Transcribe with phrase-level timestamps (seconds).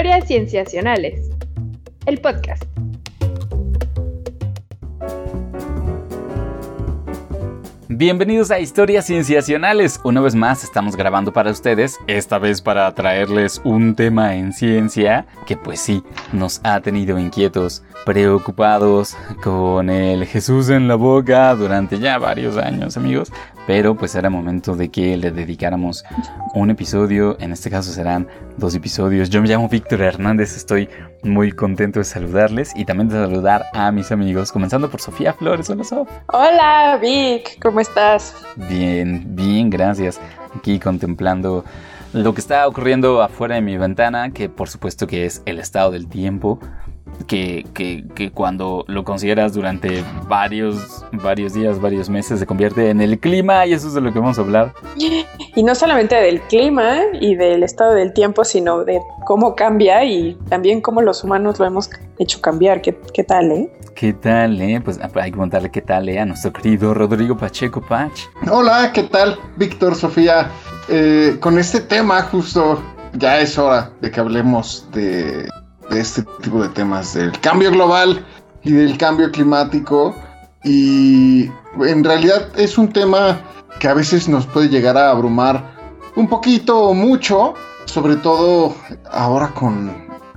[0.00, 1.30] Historias Cienciacionales,
[2.06, 2.64] el podcast.
[7.90, 10.00] Bienvenidos a Historias Cienciacionales.
[10.02, 15.26] Una vez más estamos grabando para ustedes, esta vez para traerles un tema en ciencia
[15.46, 21.98] que pues sí, nos ha tenido inquietos, preocupados, con el Jesús en la boca durante
[21.98, 23.30] ya varios años amigos.
[23.70, 26.04] Pero pues era momento de que le dedicáramos
[26.54, 28.26] un episodio, en este caso serán
[28.56, 29.30] dos episodios.
[29.30, 30.88] Yo me llamo Víctor Hernández, estoy
[31.22, 35.70] muy contento de saludarles y también de saludar a mis amigos, comenzando por Sofía Flores.
[35.70, 36.08] Hola, Sof.
[36.32, 38.34] Hola, Vic, ¿cómo estás?
[38.56, 40.20] Bien, bien, gracias.
[40.52, 41.64] Aquí contemplando
[42.12, 45.92] lo que está ocurriendo afuera de mi ventana, que por supuesto que es el estado
[45.92, 46.58] del tiempo
[47.26, 53.00] que, que, que, cuando lo consideras durante varios, varios días, varios meses, se convierte en
[53.00, 54.72] el clima y eso es de lo que vamos a hablar.
[54.96, 60.36] Y no solamente del clima y del estado del tiempo, sino de cómo cambia y
[60.48, 62.82] también cómo los humanos lo hemos hecho cambiar.
[62.82, 63.70] ¿Qué, qué tal, eh?
[63.94, 64.80] ¿Qué tal, eh?
[64.82, 68.12] Pues hay que preguntarle qué tal, eh, a nuestro querido Rodrigo Pacheco Pach.
[68.50, 70.50] Hola, ¿qué tal, Víctor, Sofía?
[70.88, 72.82] Eh, con este tema justo
[73.12, 75.48] ya es hora de que hablemos de
[75.90, 78.24] de este tipo de temas, del cambio global
[78.62, 80.14] y del cambio climático.
[80.64, 81.50] Y
[81.84, 83.40] en realidad es un tema
[83.78, 85.74] que a veces nos puede llegar a abrumar
[86.16, 87.54] un poquito o mucho,
[87.86, 88.74] sobre todo
[89.10, 89.88] ahora con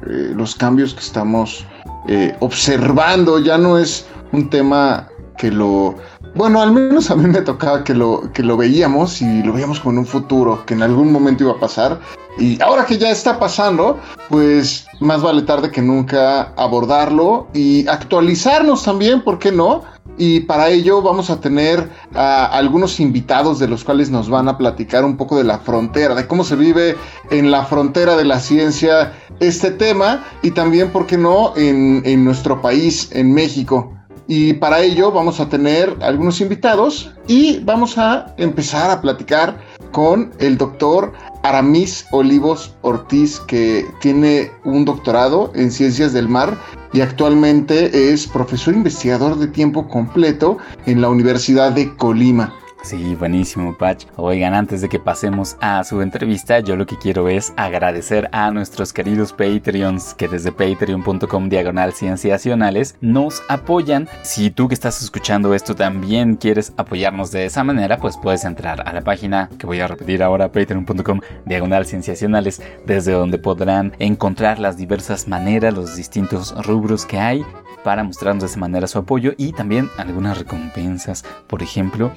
[0.07, 1.65] eh, los cambios que estamos
[2.07, 3.39] eh, observando.
[3.39, 5.07] Ya no es un tema
[5.37, 5.95] que lo...
[6.35, 9.79] Bueno, al menos a mí me tocaba que lo, que lo veíamos y lo veíamos
[9.79, 11.99] con un futuro, que en algún momento iba a pasar.
[12.39, 18.83] Y ahora que ya está pasando, pues más vale tarde que nunca abordarlo y actualizarnos
[18.83, 19.83] también, ¿por qué no?
[20.17, 24.57] Y para ello vamos a tener a algunos invitados de los cuales nos van a
[24.57, 26.95] platicar un poco de la frontera, de cómo se vive
[27.31, 32.23] en la frontera de la ciencia este tema y también, ¿por qué no?, en, en
[32.23, 33.93] nuestro país, en México.
[34.27, 39.59] Y para ello vamos a tener algunos invitados y vamos a empezar a platicar
[39.91, 46.57] con el doctor Aramis Olivos Ortiz, que tiene un doctorado en ciencias del mar
[46.93, 52.53] y actualmente es profesor investigador de tiempo completo en la Universidad de Colima.
[52.83, 54.07] Sí, buenísimo, Patch.
[54.17, 58.51] Oigan, antes de que pasemos a su entrevista, yo lo que quiero es agradecer a
[58.51, 64.09] nuestros queridos Patreons que desde patreon.com diagonal cienciacionales nos apoyan.
[64.23, 68.85] Si tú que estás escuchando esto también quieres apoyarnos de esa manera, pues puedes entrar
[68.85, 74.59] a la página que voy a repetir ahora, patreon.com diagonal cienciacionales, desde donde podrán encontrar
[74.59, 77.45] las diversas maneras, los distintos rubros que hay
[77.83, 82.11] para mostrarnos de esa manera su apoyo y también algunas recompensas, por ejemplo,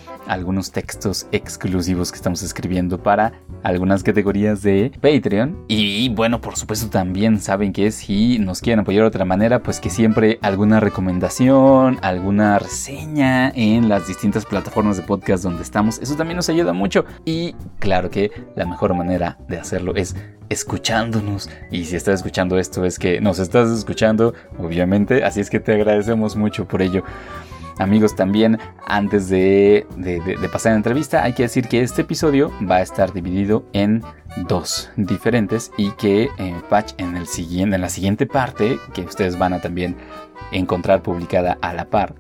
[0.57, 5.67] algunos textos exclusivos que estamos escribiendo para algunas categorías de Patreon.
[5.69, 9.81] Y bueno, por supuesto también saben que si nos quieren apoyar de otra manera, pues
[9.81, 16.17] que siempre alguna recomendación, alguna reseña en las distintas plataformas de podcast donde estamos, eso
[16.17, 17.05] también nos ayuda mucho.
[17.27, 20.17] Y claro que la mejor manera de hacerlo es
[20.49, 21.51] escuchándonos.
[21.71, 25.23] Y si estás escuchando esto es que nos estás escuchando, obviamente.
[25.23, 27.05] Así es que te agradecemos mucho por ello.
[27.79, 29.87] Amigos, también antes de,
[30.51, 34.03] pasar la entrevista, hay que decir que este episodio va a estar dividido en
[34.49, 39.39] dos diferentes y que eh, Patch en, el siguiente, en la siguiente parte, que ustedes
[39.39, 39.97] van a también
[40.53, 42.15] encontrar publicada a la par,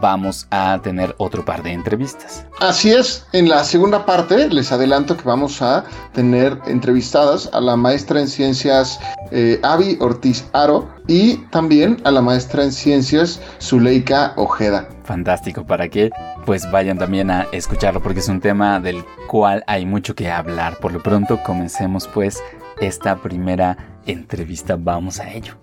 [0.00, 2.46] vamos a tener otro par de entrevistas.
[2.60, 7.76] Así es, en la segunda parte les adelanto que vamos a tener entrevistadas a la
[7.76, 8.98] maestra en ciencias
[9.30, 14.88] eh, Avi Ortiz Aro y también a la maestra en ciencias Zuleika Ojeda.
[15.06, 16.10] Fantástico, para que
[16.44, 20.78] pues vayan también a escucharlo porque es un tema del cual hay mucho que hablar.
[20.78, 22.42] Por lo pronto comencemos pues
[22.80, 25.54] esta primera entrevista, vamos a ello.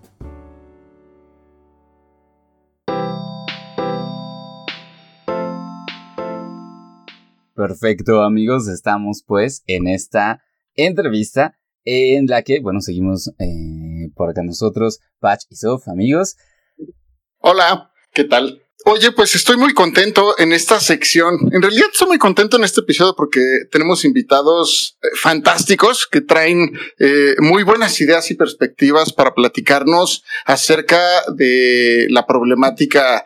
[7.54, 10.42] Perfecto amigos, estamos pues en esta
[10.74, 16.38] entrevista en la que, bueno, seguimos eh, por acá nosotros, Patch y Sof, amigos.
[17.40, 18.63] Hola, ¿qué tal?
[18.86, 21.36] Oye, pues estoy muy contento en esta sección.
[21.52, 23.42] En realidad estoy muy contento en este episodio porque
[23.72, 31.00] tenemos invitados eh, fantásticos que traen eh, muy buenas ideas y perspectivas para platicarnos acerca
[31.36, 33.26] de la problemática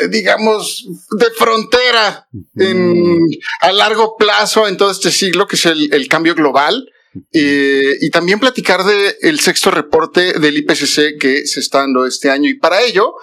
[0.00, 0.86] eh, digamos,
[1.18, 3.18] de frontera en,
[3.60, 6.88] a largo plazo en todo este siglo, que es el, cambio global.
[7.32, 12.30] Eh, y también platicar del el sexto reporte del IPCC que se está dando este
[12.30, 12.48] año.
[12.48, 13.14] Y para ello,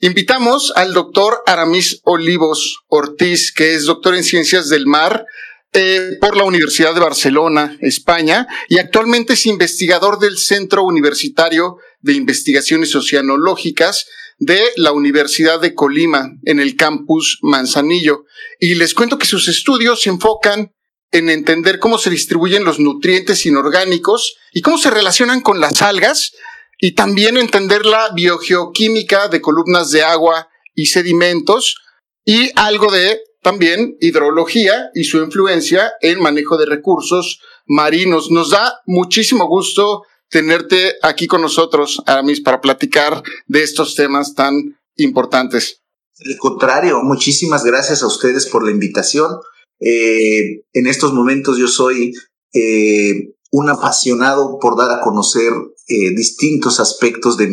[0.00, 5.26] invitamos al doctor Aramis Olivos Ortiz, que es doctor en ciencias del mar
[5.72, 12.14] eh, por la Universidad de Barcelona, España, y actualmente es investigador del Centro Universitario de
[12.14, 14.06] Investigaciones Oceanológicas
[14.38, 18.24] de la Universidad de Colima, en el campus Manzanillo.
[18.60, 20.72] Y les cuento que sus estudios se enfocan
[21.10, 26.32] en entender cómo se distribuyen los nutrientes inorgánicos y cómo se relacionan con las algas,
[26.78, 31.76] y también entender la biogeoquímica de columnas de agua y sedimentos,
[32.24, 38.30] y algo de también hidrología y su influencia en manejo de recursos marinos.
[38.30, 44.78] Nos da muchísimo gusto tenerte aquí con nosotros, Aramis, para platicar de estos temas tan
[44.96, 45.80] importantes.
[46.24, 49.36] Al contrario, muchísimas gracias a ustedes por la invitación.
[49.80, 52.12] Eh, en estos momentos yo soy
[52.52, 55.52] eh, un apasionado por dar a conocer
[55.88, 57.48] eh, distintos aspectos de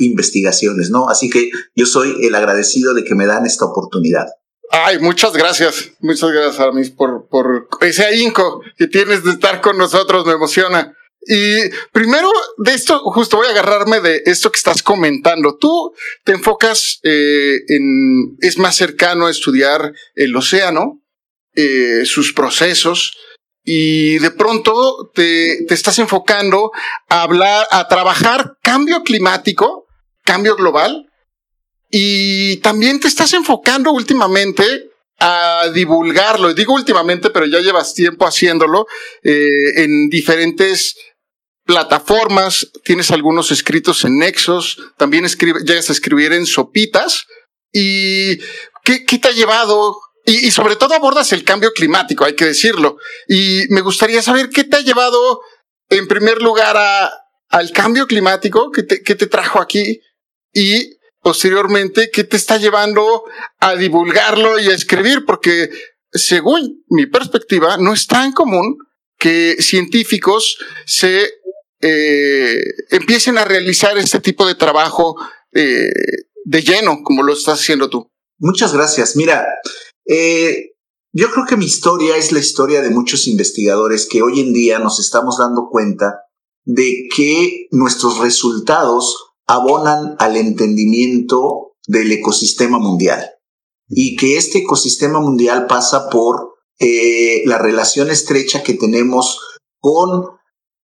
[0.00, 1.08] investigaciones, ¿no?
[1.08, 4.26] Así que yo soy el agradecido de que me dan esta oportunidad.
[4.70, 9.78] Ay, muchas gracias, muchas gracias, Aramis, por, por ese ahínco que tienes de estar con
[9.78, 10.94] nosotros, me emociona.
[11.28, 15.56] Y primero de esto, justo voy a agarrarme de esto que estás comentando.
[15.56, 15.92] Tú
[16.24, 21.02] te enfocas eh, en, es más cercano a estudiar el océano,
[21.54, 23.16] eh, sus procesos,
[23.66, 26.70] y de pronto te, te estás enfocando
[27.08, 29.86] a hablar, a trabajar cambio climático,
[30.24, 31.10] cambio global,
[31.90, 34.64] y también te estás enfocando últimamente
[35.18, 36.54] a divulgarlo.
[36.54, 38.86] Digo últimamente, pero ya llevas tiempo haciéndolo
[39.22, 39.48] eh,
[39.82, 40.96] en diferentes
[41.64, 47.26] plataformas, tienes algunos escritos en Nexos, también escribe, llegas a escribir en Sopitas.
[47.72, 48.38] ¿Y
[48.84, 49.98] qué, qué te ha llevado?
[50.26, 52.98] Y, sobre todo abordas el cambio climático, hay que decirlo.
[53.28, 55.40] Y me gustaría saber qué te ha llevado,
[55.88, 57.12] en primer lugar, a,
[57.48, 60.00] al cambio climático, qué te trajo aquí
[60.52, 63.24] y posteriormente qué te está llevando
[63.60, 65.70] a divulgarlo y a escribir, porque
[66.12, 68.78] según mi perspectiva, no es tan común
[69.18, 70.56] que científicos
[70.86, 71.28] se
[71.80, 75.16] eh, empiecen a realizar este tipo de trabajo
[75.52, 75.90] eh,
[76.44, 78.10] de lleno, como lo estás haciendo tú.
[78.38, 79.16] Muchas gracias.
[79.16, 79.46] Mira,
[80.06, 80.72] eh,
[81.12, 84.78] yo creo que mi historia es la historia de muchos investigadores que hoy en día
[84.78, 86.26] nos estamos dando cuenta
[86.64, 89.16] de que nuestros resultados
[89.46, 93.24] abonan al entendimiento del ecosistema mundial
[93.88, 99.40] y que este ecosistema mundial pasa por eh, la relación estrecha que tenemos
[99.78, 100.24] con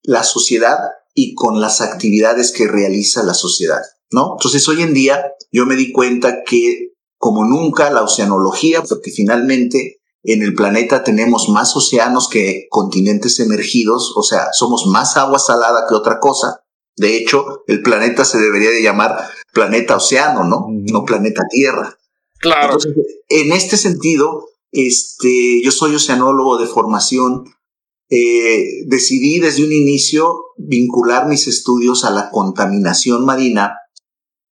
[0.01, 0.77] la sociedad
[1.13, 3.81] y con las actividades que realiza la sociedad,
[4.11, 4.37] ¿no?
[4.37, 6.94] Entonces hoy en día yo me di cuenta que
[7.25, 14.13] como nunca la oceanología, porque finalmente en el planeta tenemos más océanos que continentes emergidos,
[14.15, 16.63] o sea, somos más agua salada que otra cosa.
[16.95, 20.67] De hecho, el planeta se debería de llamar planeta océano, ¿no?
[20.69, 21.97] No planeta Tierra.
[22.37, 22.73] Claro.
[22.73, 22.93] Entonces,
[23.29, 27.45] en este sentido, este, yo soy oceanólogo de formación
[28.07, 33.79] eh, decidí desde un inicio vincular mis estudios a la contaminación marina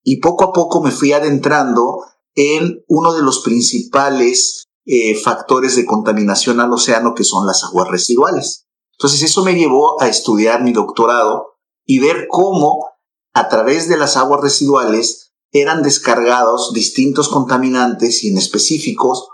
[0.04, 5.84] y poco a poco me fui adentrando en uno de los principales eh, factores de
[5.84, 8.66] contaminación al océano que son las aguas residuales.
[8.92, 12.86] Entonces eso me llevó a estudiar mi doctorado y ver cómo
[13.32, 19.28] a través de las aguas residuales eran descargados distintos contaminantes y en específicos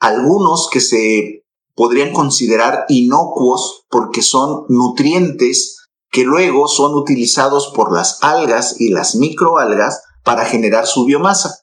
[0.00, 1.44] algunos que se
[1.74, 5.78] podrían considerar inocuos porque son nutrientes
[6.10, 11.61] que luego son utilizados por las algas y las microalgas para generar su biomasa.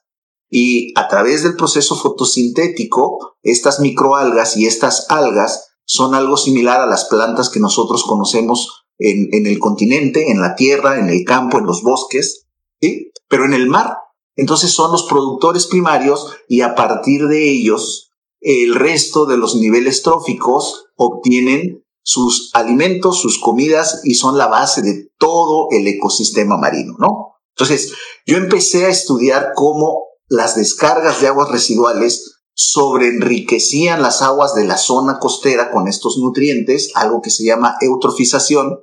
[0.50, 6.86] Y a través del proceso fotosintético, estas microalgas y estas algas son algo similar a
[6.86, 11.66] las plantas que nosotros conocemos en, el continente, en la tierra, en el campo, en
[11.66, 12.46] los bosques,
[12.80, 13.12] ¿sí?
[13.28, 13.96] pero en el mar.
[14.36, 20.02] Entonces son los productores primarios y a partir de ellos el resto de los niveles
[20.02, 26.94] tróficos obtienen sus alimentos, sus comidas y son la base de todo el ecosistema marino,
[26.98, 27.34] ¿no?
[27.54, 27.92] Entonces,
[28.26, 34.78] yo empecé a estudiar cómo las descargas de aguas residuales sobreenriquecían las aguas de la
[34.78, 38.80] zona costera con estos nutrientes, algo que se llama eutrofización,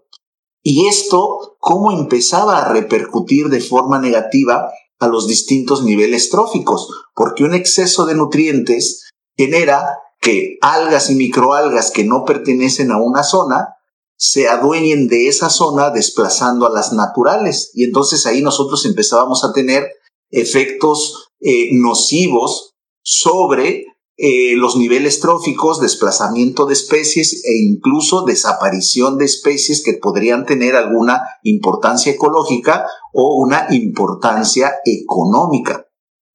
[0.62, 7.44] y esto cómo empezaba a repercutir de forma negativa a los distintos niveles tróficos, porque
[7.44, 13.76] un exceso de nutrientes genera que algas y microalgas que no pertenecen a una zona
[14.18, 17.70] se adueñen de esa zona desplazando a las naturales.
[17.76, 19.88] Y entonces ahí nosotros empezábamos a tener
[20.32, 23.86] efectos eh, nocivos sobre
[24.20, 30.76] eh, los niveles tróficos, desplazamiento de especies e incluso desaparición de especies que podrían tener
[30.76, 35.86] alguna importancia ecológica o una importancia económica.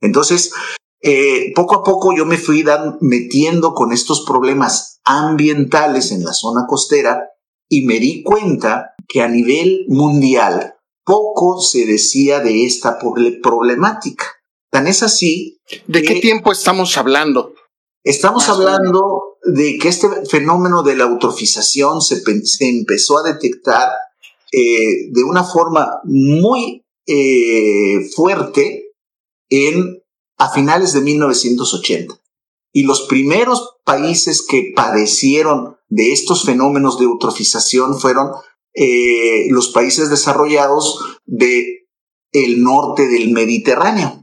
[0.01, 0.53] Entonces,
[1.01, 2.65] eh, poco a poco yo me fui
[3.01, 7.31] metiendo con estos problemas ambientales en la zona costera
[7.69, 12.99] y me di cuenta que a nivel mundial poco se decía de esta
[13.43, 14.27] problemática.
[14.73, 15.61] Tan es así.
[15.87, 17.55] ¿De qué tiempo estamos hablando?
[18.05, 22.23] Estamos hablando de que este fenómeno de la eutrofización se,
[22.61, 23.91] empezó a detectar
[24.51, 28.93] eh, de una forma muy eh, fuerte
[29.51, 30.03] en
[30.39, 32.19] a finales de 1980.
[32.73, 38.31] Y los primeros países que padecieron de estos fenómenos de eutrofización fueron
[38.73, 41.87] eh, los países desarrollados de
[42.33, 44.22] el norte del Mediterráneo,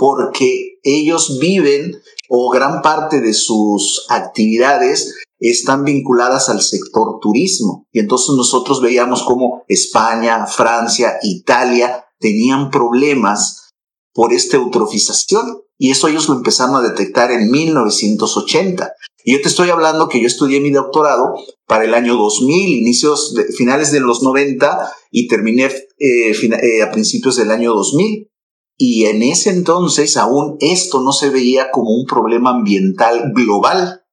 [0.00, 7.86] porque ellos viven o gran parte de sus actividades están vinculadas al sector turismo.
[7.92, 13.68] Y entonces nosotros veíamos cómo España, Francia, Italia tenían problemas
[14.14, 15.60] por esta eutrofización.
[15.76, 18.94] Y eso ellos lo empezaron a detectar en 1980.
[19.22, 21.34] Y yo te estoy hablando que yo estudié mi doctorado
[21.66, 25.66] para el año 2000, inicios, de, finales de los 90 y terminé
[25.98, 28.29] eh, eh, a principios del año 2000.
[28.82, 34.06] Y en ese entonces aún esto no se veía como un problema ambiental global.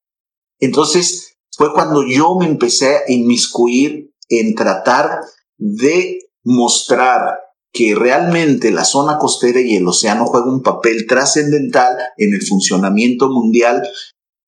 [0.59, 5.21] Entonces fue cuando yo me empecé a inmiscuir en tratar
[5.57, 7.39] de mostrar
[7.71, 13.29] que realmente la zona costera y el océano juegan un papel trascendental en el funcionamiento
[13.29, 13.87] mundial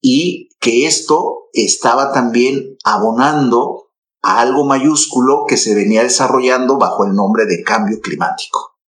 [0.02, 7.16] y que esto estaba también abonando a algo mayúsculo que se venía desarrollando bajo el
[7.16, 8.79] nombre de cambio climático.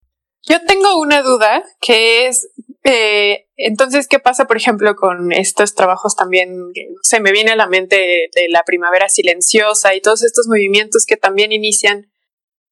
[0.44, 2.50] Yo tengo una duda que es,
[2.84, 6.72] eh, entonces, ¿qué pasa, por ejemplo, con estos trabajos también?
[7.04, 11.18] se me viene a la mente de la primavera silenciosa y todos estos movimientos que
[11.18, 12.12] también inician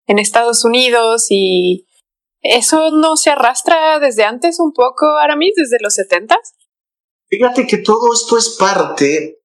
[0.07, 1.85] en Estados Unidos y
[2.41, 6.37] eso no se arrastra desde antes un poco, Aramis, desde los 70
[7.29, 9.38] Fíjate que todo esto es parte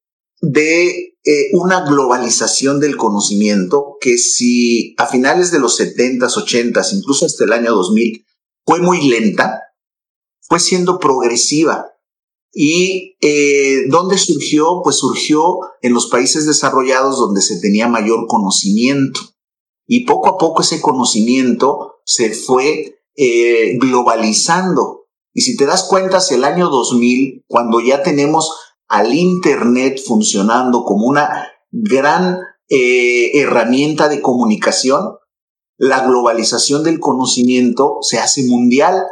[0.52, 7.26] de eh, una globalización del conocimiento que si a finales de los 70s, 80s, incluso
[7.26, 8.24] hasta el año 2000,
[8.66, 9.62] fue muy lenta,
[10.42, 11.86] fue siendo progresiva.
[12.52, 14.80] ¿Y eh, dónde surgió?
[14.84, 19.20] Pues surgió en los países desarrollados donde se tenía mayor conocimiento.
[19.86, 25.06] Y poco a poco ese conocimiento se fue eh, globalizando.
[25.32, 28.50] Y si te das cuenta, hacia el año 2000, cuando ya tenemos
[28.88, 32.38] al Internet funcionando como una gran
[32.69, 35.17] eh, herramienta de comunicación,
[35.76, 39.03] la globalización del conocimiento se hace mundial,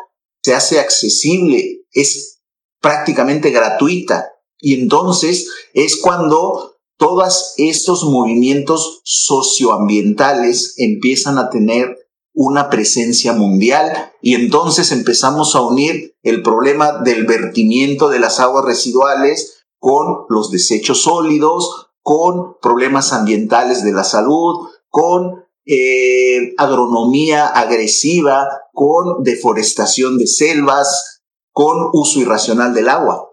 [0.42, 2.40] se hace accesible, es
[2.80, 4.28] prácticamente gratuita.
[4.58, 11.98] Y entonces es cuando todos estos movimientos socioambientales empiezan a tener
[12.34, 18.64] una presencia mundial y entonces empezamos a unir el problema del vertimiento de las aguas
[18.64, 28.46] residuales con los desechos sólidos, con problemas ambientales de la salud, con eh, agronomía agresiva,
[28.72, 33.28] con deforestación de selvas, con uso irracional del agua.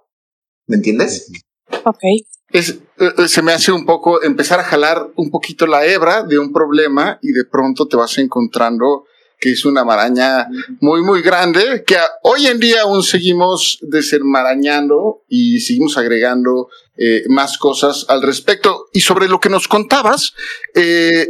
[0.65, 1.31] ¿Me entiendes?
[1.85, 2.01] Ok
[2.51, 6.39] es, eh, se me hace un poco empezar a jalar un poquito la hebra de
[6.39, 9.05] un problema y de pronto te vas encontrando
[9.39, 10.47] que es una maraña
[10.79, 17.57] muy, muy grande, que hoy en día aún seguimos desenmarañando y seguimos agregando eh, más
[17.57, 18.87] cosas al respecto.
[18.93, 20.33] Y sobre lo que nos contabas,
[20.75, 21.27] eh,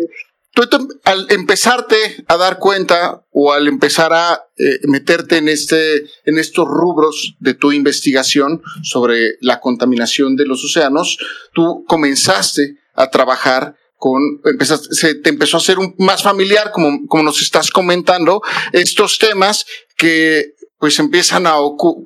[1.06, 6.68] al empezarte a dar cuenta o al empezar a eh, meterte en este, en estos
[6.68, 11.18] rubros de tu investigación sobre la contaminación de los océanos,
[11.54, 17.06] tú comenzaste a trabajar con, empezaste, se te empezó a ser un, más familiar, como,
[17.08, 18.41] como nos estás comentando,
[18.72, 19.65] estos temas
[19.98, 21.58] que pues empiezan a,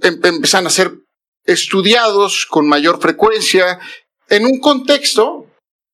[0.01, 0.91] em, empiezan a ser
[1.45, 3.79] estudiados con mayor frecuencia
[4.27, 5.45] en un contexto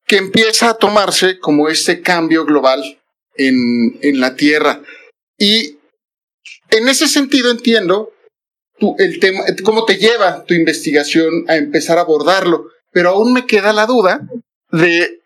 [0.07, 2.99] que empieza a tomarse como este cambio global
[3.35, 4.81] en, en la Tierra.
[5.37, 5.77] Y
[6.69, 8.13] en ese sentido entiendo
[8.97, 13.73] el tema, cómo te lleva tu investigación a empezar a abordarlo, pero aún me queda
[13.73, 14.21] la duda
[14.71, 15.19] de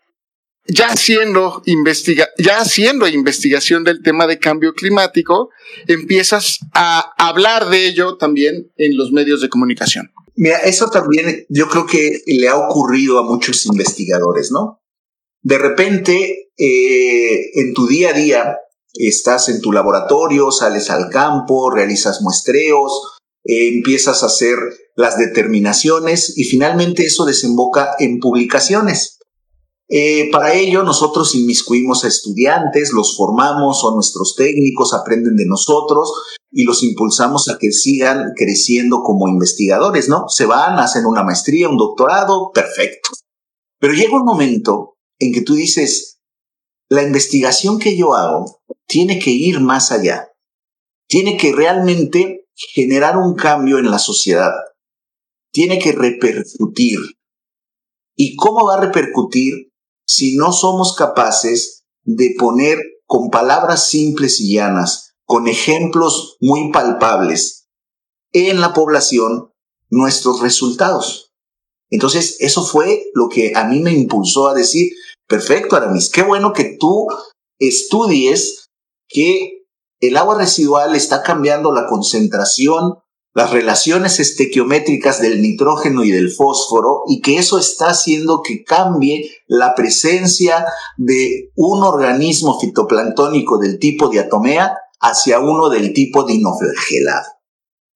[0.66, 5.50] ya haciendo, investiga ya haciendo investigación del tema de cambio climático,
[5.86, 10.10] empiezas a hablar de ello también en los medios de comunicación.
[10.36, 14.80] Mira, eso también yo creo que le ha ocurrido a muchos investigadores, ¿no?
[15.42, 18.56] De repente, eh, en tu día a día,
[18.94, 24.56] estás en tu laboratorio, sales al campo, realizas muestreos, eh, empiezas a hacer
[24.96, 29.18] las determinaciones y finalmente eso desemboca en publicaciones.
[29.88, 36.10] Eh, para ello nosotros inmiscuimos a estudiantes, los formamos, son nuestros técnicos, aprenden de nosotros
[36.50, 40.28] y los impulsamos a que sigan creciendo como investigadores, ¿no?
[40.28, 43.10] Se van, hacen una maestría, un doctorado, perfecto.
[43.78, 46.20] Pero llega un momento en que tú dices,
[46.88, 50.32] la investigación que yo hago tiene que ir más allá,
[51.08, 54.52] tiene que realmente generar un cambio en la sociedad,
[55.52, 57.00] tiene que repercutir.
[58.16, 59.73] ¿Y cómo va a repercutir
[60.06, 67.66] si no somos capaces de poner con palabras simples y llanas, con ejemplos muy palpables
[68.32, 69.52] en la población
[69.90, 71.32] nuestros resultados?
[71.90, 74.90] Entonces, eso fue lo que a mí me impulsó a decir,
[75.28, 77.06] perfecto, Aramis, qué bueno que tú
[77.58, 78.68] estudies
[79.08, 79.64] que
[80.00, 82.94] el agua residual está cambiando la concentración
[83.34, 89.28] las relaciones estequiométricas del nitrógeno y del fósforo y que eso está haciendo que cambie
[89.48, 90.64] la presencia
[90.96, 97.26] de un organismo fitoplanctónico del tipo diatomea hacia uno del tipo dinoflagelado.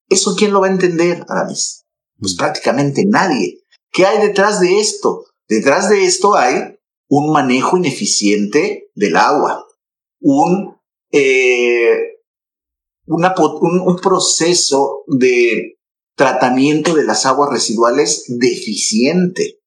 [0.09, 1.85] ¿Eso quién lo va a entender, Aramis?
[2.19, 2.39] Pues mm.
[2.39, 3.61] prácticamente nadie.
[3.93, 5.25] ¿Qué hay detrás de esto?
[5.49, 6.79] Detrás de esto hay
[7.09, 9.67] un manejo ineficiente del agua,
[10.21, 10.77] un
[11.13, 12.18] eh,
[13.09, 15.79] un, proceso de
[16.17, 19.61] tratamiento de las aguas residuales deficiente.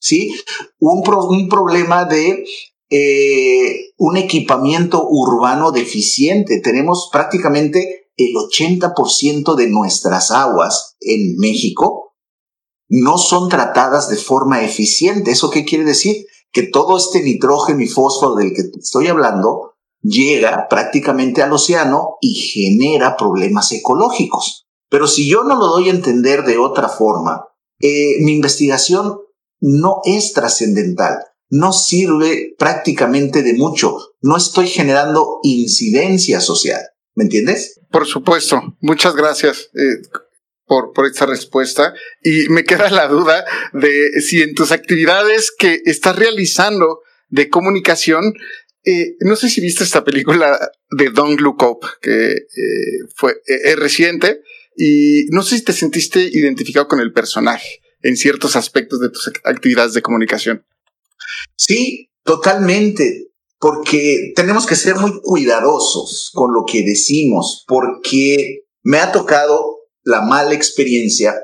[0.00, 0.34] ¿Sí?
[0.78, 2.44] Un, un problema de
[2.90, 6.60] eh, un equipamiento urbano deficiente.
[6.60, 12.04] Tenemos prácticamente el 80% de nuestras aguas en México
[12.88, 15.30] no son tratadas de forma eficiente.
[15.30, 16.26] ¿Eso qué quiere decir?
[16.52, 19.73] Que todo este nitrógeno y fósforo del que estoy hablando
[20.04, 24.66] llega prácticamente al océano y genera problemas ecológicos.
[24.90, 27.46] Pero si yo no lo doy a entender de otra forma,
[27.80, 29.18] eh, mi investigación
[29.60, 31.18] no es trascendental,
[31.48, 36.82] no sirve prácticamente de mucho, no estoy generando incidencia social.
[37.16, 37.80] ¿Me entiendes?
[37.90, 39.70] Por supuesto, muchas gracias.
[39.74, 40.02] Eh,
[40.66, 41.92] por, por esta respuesta
[42.22, 48.34] y me queda la duda de si en tus actividades que estás realizando de comunicación
[48.84, 50.58] eh, no sé si viste esta película
[50.90, 54.42] de Don't Look Up, que eh, fue, eh, es reciente,
[54.76, 59.30] y no sé si te sentiste identificado con el personaje en ciertos aspectos de tus
[59.44, 60.66] actividades de comunicación.
[61.56, 63.28] Sí, totalmente,
[63.58, 70.20] porque tenemos que ser muy cuidadosos con lo que decimos, porque me ha tocado la
[70.20, 71.34] mala experiencia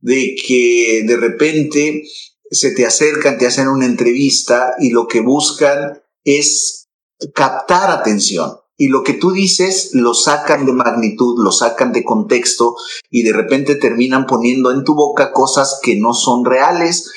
[0.00, 2.04] de que de repente
[2.48, 6.88] se te acercan, te hacen una entrevista y lo que buscan es
[7.34, 8.58] captar atención.
[8.76, 12.74] Y lo que tú dices lo sacan de magnitud, lo sacan de contexto
[13.08, 17.10] y de repente terminan poniendo en tu boca cosas que no son reales,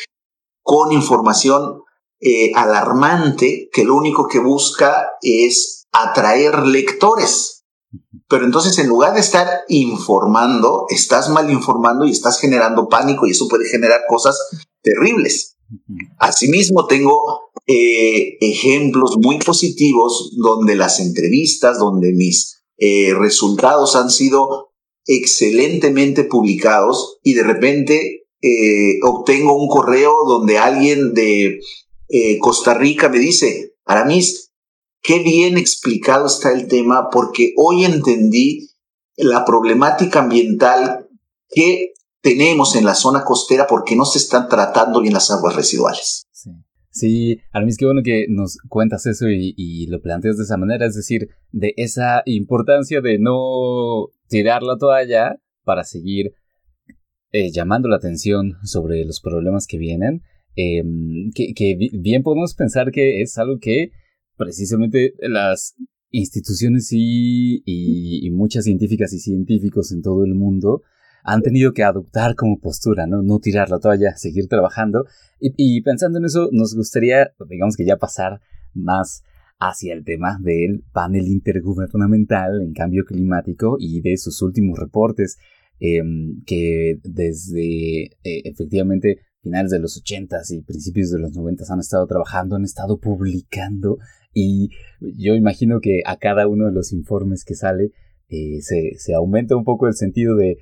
[0.63, 1.81] con información
[2.21, 7.65] eh, alarmante que lo único que busca es atraer lectores.
[8.29, 13.31] Pero entonces en lugar de estar informando, estás mal informando y estás generando pánico y
[13.31, 14.37] eso puede generar cosas
[14.81, 15.57] terribles.
[16.19, 24.71] Asimismo, tengo eh, ejemplos muy positivos donde las entrevistas, donde mis eh, resultados han sido
[25.05, 31.59] excelentemente publicados y de repente eh, obtengo un correo donde alguien de
[32.39, 34.49] Costa Rica me dice, Aramis,
[35.03, 38.71] qué bien explicado está el tema porque hoy entendí
[39.15, 41.07] la problemática ambiental
[41.49, 46.25] que tenemos en la zona costera porque no se están tratando bien las aguas residuales.
[46.31, 46.49] Sí,
[47.51, 50.85] a mí es que bueno que nos cuentas eso y, lo planteas de esa manera,
[50.85, 56.33] es decir, de esa importancia de no tirar la toalla para seguir
[57.31, 60.23] eh, llamando la atención sobre los problemas que vienen,
[60.55, 63.91] em, que, bien podemos pensar que es algo que
[64.35, 65.75] precisamente las
[66.11, 70.81] instituciones y muchas científicas y científicos en todo el mundo
[71.29, 73.21] han tenido que adoptar como postura, ¿no?
[73.21, 75.05] No tirar la toalla, seguir trabajando.
[75.39, 78.41] Y, pensando en eso, nos gustaría, digamos que ya pasar
[78.73, 79.23] más
[79.59, 85.37] hacia el tema del panel intergubernamental en cambio climático y de sus últimos reportes
[85.79, 91.79] em, que desde eh, efectivamente finales de los 80s y principios de los 90 han
[91.79, 93.97] estado trabajando, han estado publicando
[94.33, 94.69] y
[95.01, 97.91] yo imagino que a cada uno de los informes que sale
[98.29, 100.57] eh, se, aumenta un poco el sentido de eh,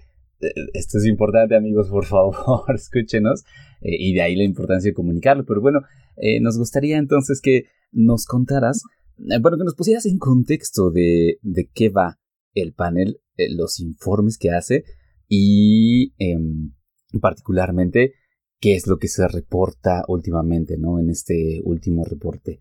[0.74, 3.44] esto es importante amigos, por favor, escúchenos.
[3.82, 5.46] Eh, y de ahí la importancia de comunicarlo.
[5.46, 5.82] Pero bueno,
[6.18, 8.82] eh, nos gustaría entonces que nos contaras,
[9.18, 12.20] bueno, que nos pusieras en contexto de, de qué va
[12.54, 13.20] el panel,
[13.50, 14.84] los informes que hace
[15.28, 16.74] y em,
[17.22, 18.14] particularmente
[18.60, 21.00] qué es lo que se reporta últimamente, ¿no?
[21.00, 22.60] En este último reporte.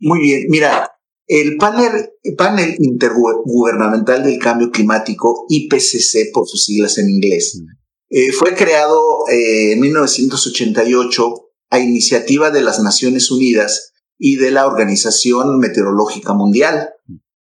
[0.00, 0.90] Muy bien, mira,
[1.26, 7.62] El panel, panel Intergubernamental del Cambio Climático, IPCC por sus siglas en inglés,
[8.10, 11.34] eh, fue creado eh, en 1988
[11.70, 16.90] a iniciativa de las Naciones Unidas y de la Organización Meteorológica Mundial,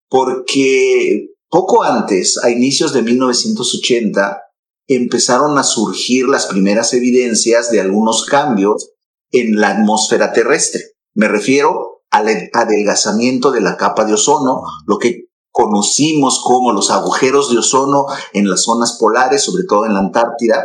[0.10, 4.41] porque poco antes, a inicios de 1980,
[4.88, 8.91] empezaron a surgir las primeras evidencias de algunos cambios
[9.32, 10.82] en la atmósfera terrestre.
[11.13, 17.52] Me refiero al adelgazamiento de la capa de ozono, lo que conocimos como los agujeros
[17.52, 20.63] de ozono en las zonas polares, sobre todo en la Antártida,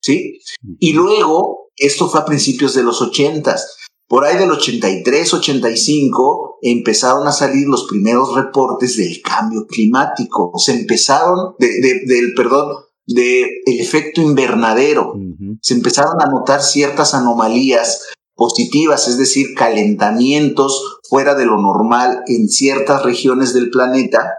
[0.00, 0.38] ¿sí?
[0.78, 3.76] Y luego, esto fue a principios de los ochentas,
[4.10, 10.52] por ahí del 83, 85, empezaron a salir los primeros reportes del cambio climático.
[10.56, 12.74] Se empezaron, del, perdón,
[13.06, 15.14] del efecto invernadero.
[15.62, 18.02] Se empezaron a notar ciertas anomalías
[18.40, 24.32] positivas, es decir, calentamientos fuera de lo normal en ciertas regiones del planeta,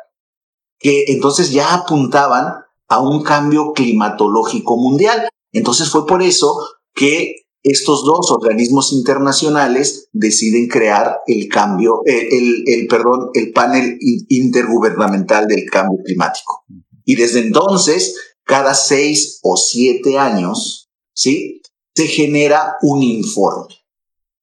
[0.79, 2.51] que entonces ya apuntaban
[2.87, 5.29] a un cambio climatológico mundial.
[5.53, 6.57] Entonces fue por eso
[6.95, 13.99] que estos dos organismos internacionales deciden crear el cambio, eh, el, el, perdón, el panel
[14.29, 16.63] intergubernamental del cambio climático.
[17.05, 21.61] Y desde entonces, cada seis o siete años, ¿sí?
[21.93, 23.80] Se genera un informe.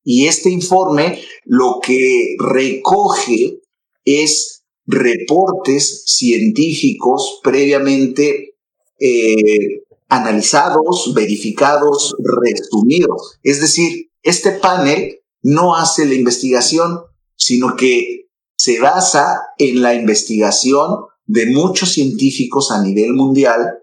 [0.04, 3.60] Y este informe lo que recoge
[4.04, 8.56] es reportes científicos previamente
[8.98, 13.38] eh, analizados, verificados, resumidos.
[13.42, 17.00] Es decir, este panel no hace la investigación,
[17.36, 23.78] sino que se basa en la investigación de muchos científicos a nivel mundial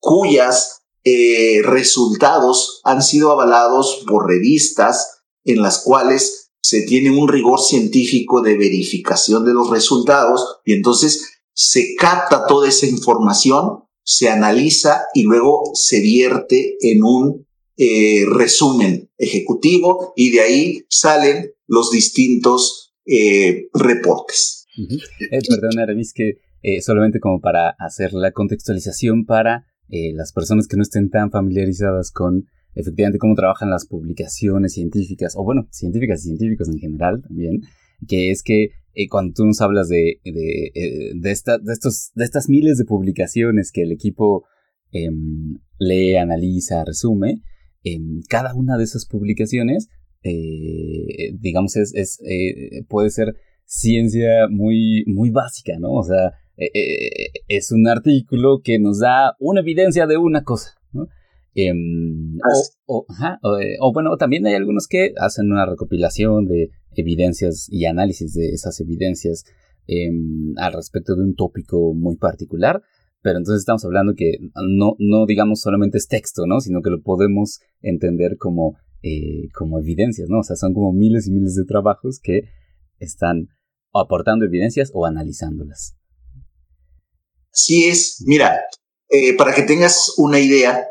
[0.00, 5.15] cuyas eh, resultados han sido avalados por revistas,
[5.46, 11.40] en las cuales se tiene un rigor científico de verificación de los resultados y entonces
[11.52, 17.46] se capta toda esa información, se analiza y luego se vierte en un
[17.78, 24.66] eh, resumen ejecutivo y de ahí salen los distintos eh, reportes.
[24.76, 26.38] Eh, perdón, Aramis, que
[26.80, 32.46] solamente como para hacer la contextualización para las personas que no estén tan familiarizadas con
[32.76, 37.62] efectivamente cómo trabajan las publicaciones científicas, o bueno, científicas y científicos en general también,
[38.06, 42.24] que es que eh, cuando tú nos hablas de, de, eh, de, de, estos, de
[42.24, 44.44] estas miles de publicaciones que el equipo
[44.90, 47.42] em, lee, analiza, resume,
[47.82, 49.88] em, cada una de esas publicaciones,
[50.22, 52.18] eh, digamos, es
[52.88, 53.34] puede ser
[53.64, 55.92] ciencia muy, muy básica, ¿no?
[55.92, 56.32] O sea,
[57.48, 60.70] es un artículo que nos da una evidencia de una cosa,
[61.58, 68.34] Em, eh, o, bueno, también hay algunos que hacen una recopilación de evidencias y análisis
[68.34, 69.44] de esas evidencias
[69.86, 72.82] em, al respecto de un tópico muy particular.
[73.22, 74.36] Pero entonces estamos hablando que
[74.68, 76.60] no, no digamos solamente es texto, ¿no?
[76.60, 80.40] Sino que lo podemos entender como, eh, como evidencias, ¿no?
[80.40, 82.42] O sea, son como miles y miles de trabajos que
[82.98, 83.48] están
[83.94, 85.96] aportando evidencias o analizándolas.
[87.50, 88.60] Sí es, mira,
[89.08, 90.86] eh, para que tengas una idea,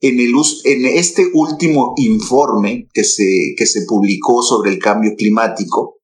[0.00, 0.32] en, el,
[0.64, 6.00] en este último informe que se, que se publicó sobre el cambio climático,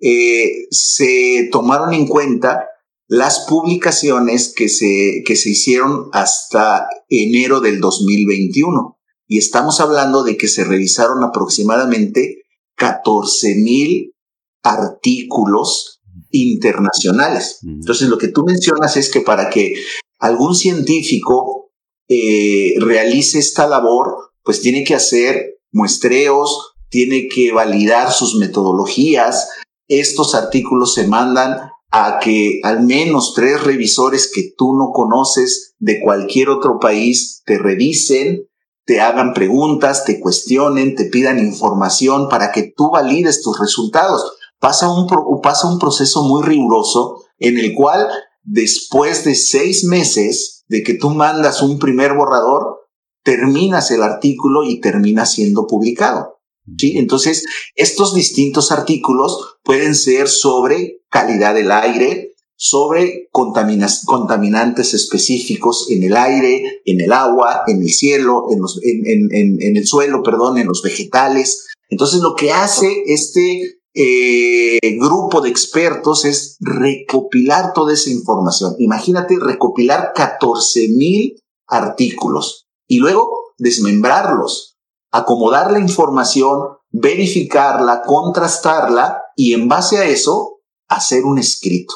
[0.00, 2.66] eh, se tomaron en cuenta
[3.08, 8.98] las publicaciones que se, que se hicieron hasta enero del 2021.
[9.26, 12.42] Y estamos hablando de que se revisaron aproximadamente
[12.76, 14.14] 14 mil
[14.62, 17.58] artículos internacionales.
[17.62, 19.74] Entonces, lo que tú mencionas es que para que
[20.18, 21.67] algún científico
[22.08, 29.50] eh, realice esta labor, pues tiene que hacer muestreos, tiene que validar sus metodologías.
[29.88, 36.00] Estos artículos se mandan a que al menos tres revisores que tú no conoces de
[36.00, 38.46] cualquier otro país te revisen,
[38.84, 44.32] te hagan preguntas, te cuestionen, te pidan información para que tú valides tus resultados.
[44.58, 45.06] Pasa un,
[45.42, 48.08] pasa un proceso muy riguroso en el cual
[48.42, 52.88] después de seis meses de que tú mandas un primer borrador,
[53.24, 56.40] terminas el artículo y termina siendo publicado.
[56.78, 56.98] ¿sí?
[56.98, 66.16] Entonces, estos distintos artículos pueden ser sobre calidad del aire, sobre contaminantes específicos en el
[66.16, 70.58] aire, en el agua, en el cielo, en, los, en, en, en el suelo, perdón,
[70.58, 71.66] en los vegetales.
[71.88, 78.76] Entonces, lo que hace este eh, grupo de expertos es recopilar toda esa información.
[78.78, 84.78] Imagínate recopilar 14 mil artículos y luego desmembrarlos,
[85.10, 91.92] acomodar la información, verificarla, contrastarla y en base a eso hacer un escrito.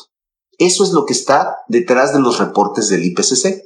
[0.59, 3.63] Eso es lo que está detrás de los reportes del IPCC.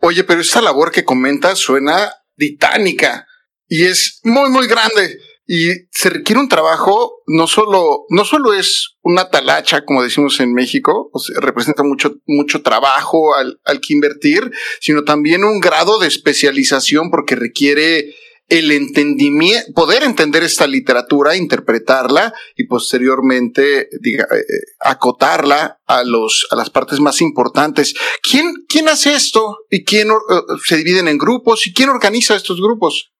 [0.00, 3.26] Oye, pero esta labor que comenta suena titánica
[3.66, 5.18] y es muy, muy grande.
[5.46, 10.54] Y se requiere un trabajo, no solo, no solo es una talacha, como decimos en
[10.54, 14.50] México, o sea, representa mucho, mucho trabajo al, al que invertir,
[14.80, 18.14] sino también un grado de especialización porque requiere
[18.48, 24.42] el entendimiento, poder entender esta literatura, interpretarla y posteriormente diga, eh,
[24.80, 27.94] acotarla a los a las partes más importantes.
[28.22, 30.18] ¿Quién quién hace esto y quién uh,
[30.62, 33.11] se dividen en grupos y quién organiza estos grupos?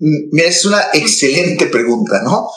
[0.00, 2.48] Mm, es una excelente pregunta, ¿no?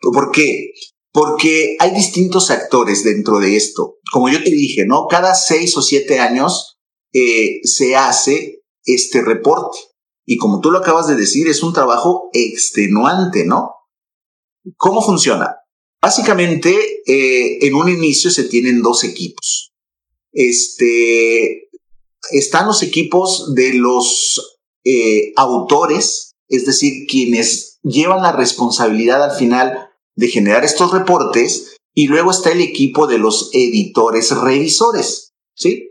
[0.00, 0.72] ¿Por qué?
[1.12, 3.96] Porque hay distintos actores dentro de esto.
[4.12, 5.06] Como yo te dije, ¿no?
[5.08, 6.78] Cada seis o siete años
[7.12, 9.78] eh, se hace este reporte.
[10.26, 13.72] Y como tú lo acabas de decir, es un trabajo extenuante, ¿no?
[14.76, 15.56] ¿Cómo funciona?
[16.00, 19.72] Básicamente, eh, en un inicio se tienen dos equipos.
[20.32, 21.68] Este,
[22.30, 29.88] están los equipos de los eh, autores, es decir, quienes llevan la responsabilidad al final
[30.16, 35.90] de generar estos reportes, y luego está el equipo de los editores revisores, ¿sí?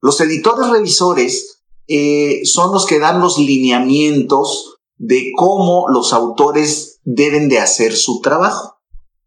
[0.00, 7.48] Los editores revisores eh, son los que dan los lineamientos de cómo los autores deben
[7.48, 8.76] de hacer su trabajo.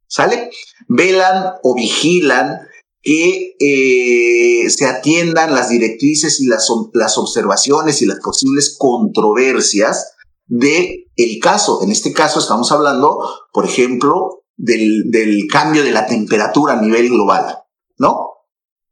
[0.08, 0.52] ¿Sale?
[0.88, 2.60] Velan o vigilan
[3.02, 10.14] que eh, se atiendan las directrices y las, las, observaciones y las posibles controversias
[10.54, 11.82] de el caso.
[11.82, 13.18] En este caso estamos hablando,
[13.52, 17.64] por ejemplo, del, del cambio de la temperatura a nivel global,
[17.98, 18.30] ¿no?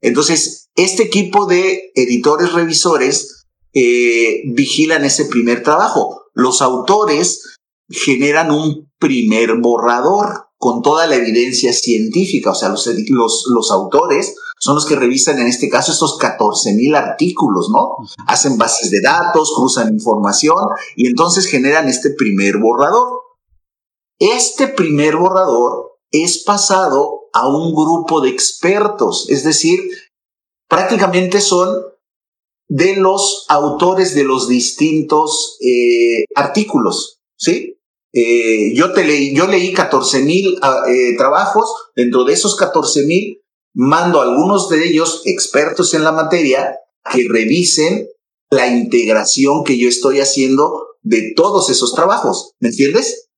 [0.01, 6.23] Entonces, este equipo de editores revisores eh, vigilan ese primer trabajo.
[6.33, 7.57] Los autores
[7.89, 14.35] generan un primer borrador con toda la evidencia científica, o sea, los, los, los autores
[14.61, 17.95] son los que revisan en este caso estos 14 mil artículos, ¿no?
[18.27, 20.55] Hacen bases de datos, cruzan información
[20.95, 23.21] y entonces generan este primer borrador.
[24.19, 29.79] Este primer borrador es pasado a un grupo de expertos, es decir,
[30.69, 31.83] prácticamente son
[32.69, 37.79] de los autores de los distintos eh, artículos, ¿sí?
[38.13, 43.07] Eh, yo, te leí, yo leí 14 mil ah, eh, trabajos, dentro de esos 14
[43.07, 43.40] mil
[43.73, 46.77] mando a algunos de ellos expertos en la materia
[47.11, 48.07] que revisen
[48.49, 53.29] la integración que yo estoy haciendo de todos esos trabajos, ¿me entiendes?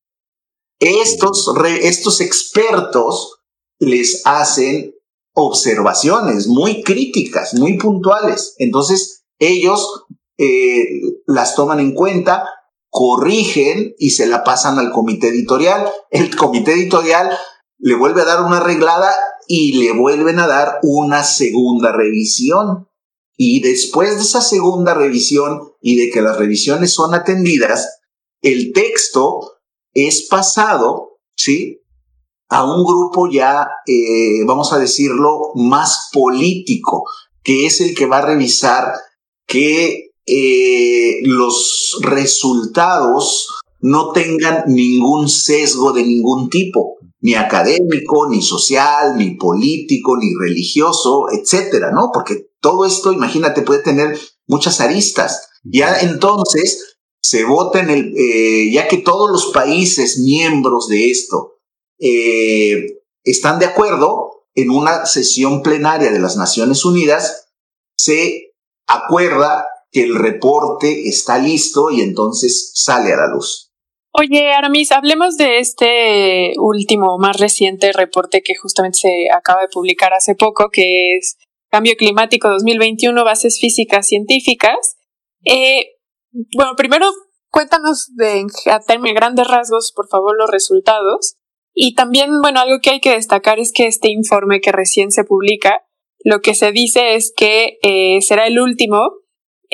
[0.79, 1.49] Estos,
[1.81, 3.39] estos expertos
[3.79, 4.93] les hacen
[5.33, 8.55] observaciones muy críticas, muy puntuales.
[8.57, 10.05] Entonces, ellos
[10.37, 10.85] eh,
[11.25, 12.47] las toman en cuenta,
[12.89, 15.89] corrigen y se la pasan al comité editorial.
[16.09, 17.31] El comité editorial
[17.79, 19.13] le vuelve a dar una arreglada
[19.47, 22.87] y le vuelven a dar una segunda revisión.
[23.35, 27.99] Y después de esa segunda revisión y de que las revisiones son atendidas,
[28.41, 29.39] el texto
[29.93, 31.81] es pasado, ¿sí?
[32.49, 37.05] A un grupo ya, eh, vamos a decirlo, más político,
[37.43, 38.93] que es el que va a revisar
[39.47, 43.49] que eh, los resultados
[43.81, 51.27] no tengan ningún sesgo de ningún tipo, ni académico, ni social, ni político, ni religioso,
[51.31, 52.09] etcétera, ¿no?
[52.13, 55.47] Porque todo esto, imagínate, puede tener muchas aristas.
[55.63, 61.61] Ya entonces se vota en el, eh, ya que todos los países miembros de esto
[61.97, 67.47] eh, están de acuerdo en una sesión plenaria de las Naciones Unidas,
[67.95, 68.53] se
[68.85, 73.72] acuerda que el reporte está listo y entonces sale a la luz.
[74.15, 80.13] Oye, Aramis, hablemos de este último, más reciente reporte que justamente se acaba de publicar
[80.13, 81.37] hace poco, que es
[81.71, 84.97] Cambio Climático 2021, Bases Físicas Científicas.
[85.45, 85.95] Eh,
[86.55, 87.07] bueno, primero
[87.49, 91.35] cuéntanos de, a grandes rasgos, por favor, los resultados.
[91.73, 95.23] Y también, bueno, algo que hay que destacar es que este informe que recién se
[95.23, 95.81] publica
[96.23, 99.22] lo que se dice es que eh, será el último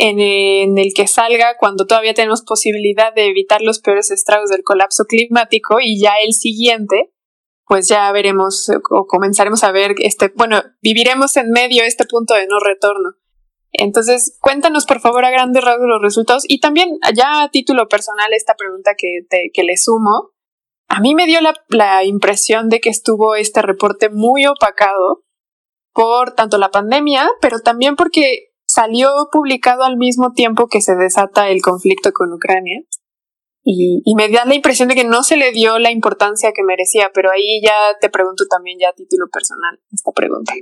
[0.01, 5.03] en, el que salga cuando todavía tenemos posibilidad de evitar los peores estragos del colapso
[5.03, 7.11] climático y ya el siguiente,
[7.65, 12.47] pues ya veremos o comenzaremos a ver este, bueno, viviremos en medio este punto de
[12.47, 13.15] no retorno.
[13.73, 18.31] Entonces, cuéntanos por favor a grandes rasgos los resultados y también ya a título personal
[18.31, 20.31] esta pregunta que, te, que le sumo.
[20.87, 25.25] A mí me dio la, la impresión de que estuvo este reporte muy opacado
[25.91, 28.48] por tanto la pandemia, pero también porque
[28.79, 32.81] salió publicado al mismo tiempo que se desata el conflicto con Ucrania.
[33.61, 37.11] y, me da la impresión de que no se le dio la importancia que merecía,
[37.13, 40.53] pero ahí ya te pregunto también ya a título personal esta pregunta.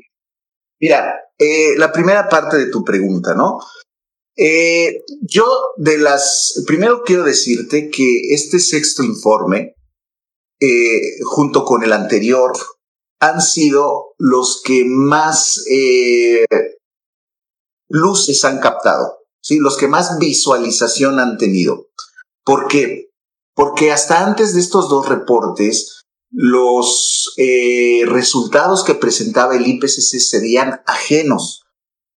[0.80, 3.60] Mira, eh, la primera parte de tu pregunta, ¿no?
[4.36, 5.46] Eh, yo
[5.78, 9.76] de las, primero quiero decirte que este sexto informe,
[10.60, 12.52] eh, junto con el anterior,
[13.20, 15.64] han sido los que más
[17.90, 19.58] luces han captado, ¿sí?
[19.58, 21.90] los que más visualización han tenido.
[22.44, 23.12] ¿Por qué?
[23.54, 25.98] Porque hasta antes de estos dos reportes,
[26.30, 31.64] los eh, resultados que presentaba el IPCC serían ajenos.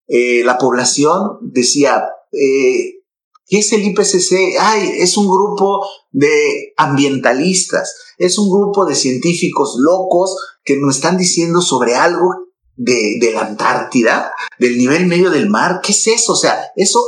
[0.08, 3.02] Eh, la población decía, eh,
[3.46, 4.58] ¿qué es el IPCC?
[4.60, 11.16] Ay, es un grupo de ambientalistas, es un grupo de científicos locos que nos están
[11.16, 12.49] diciendo sobre algo
[12.80, 15.80] de, la Antártida, del nivel medio del mar.
[15.82, 16.32] ¿Qué es eso?
[16.32, 17.00] O sea, eso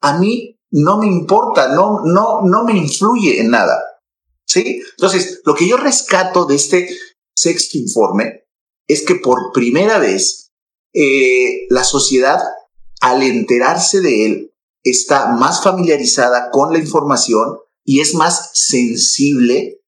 [0.00, 3.80] a mí no me importa, no, no, no me influye en nada.
[4.46, 4.82] ¿Sí?
[4.90, 6.88] Entonces, lo que yo rescato de este
[7.34, 8.44] sexto informe
[8.86, 10.52] es que por primera vez
[10.92, 12.40] eh, la sociedad,
[13.00, 19.80] al enterarse de él, está más familiarizada con la información y es más sensible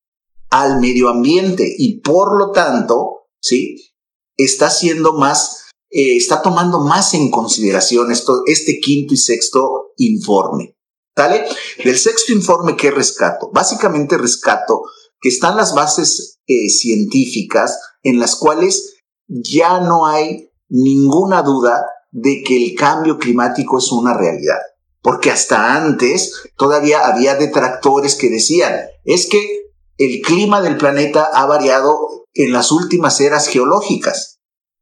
[0.50, 3.95] al medio ambiente y por lo tanto, ¿sí?
[4.36, 10.76] Está siendo más, eh, está tomando más en consideración esto, este quinto y sexto informe.
[11.16, 11.46] ¿Vale?
[11.82, 14.82] Del sexto informe que rescato, básicamente rescato
[15.20, 18.96] que están las bases eh, científicas en las cuales
[19.26, 24.58] ya no hay ninguna duda de que el cambio climático es una realidad.
[25.02, 31.46] Porque hasta antes todavía había detractores que decían, es que el clima del planeta ha
[31.46, 34.38] variado en las últimas eras geológicas.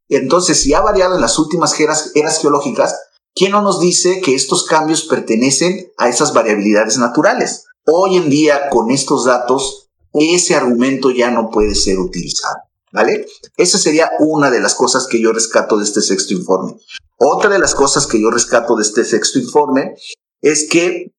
[0.09, 2.95] Entonces, si ha variado en las últimas eras, geológicas,
[3.37, 7.65] ¿Quién no nos dice que estos cambios pertenecen a esas variabilidades naturales?
[7.85, 12.59] Hoy en día, con estos datos, ese argumento ya no puede ser utilizado.
[12.93, 13.27] ¿Vale?
[13.57, 16.77] Esa sería una de las cosas que yo rescato de este sexto informe.
[17.19, 19.97] Otra de las cosas que yo rescato de este sexto informe
[20.41, 21.13] es que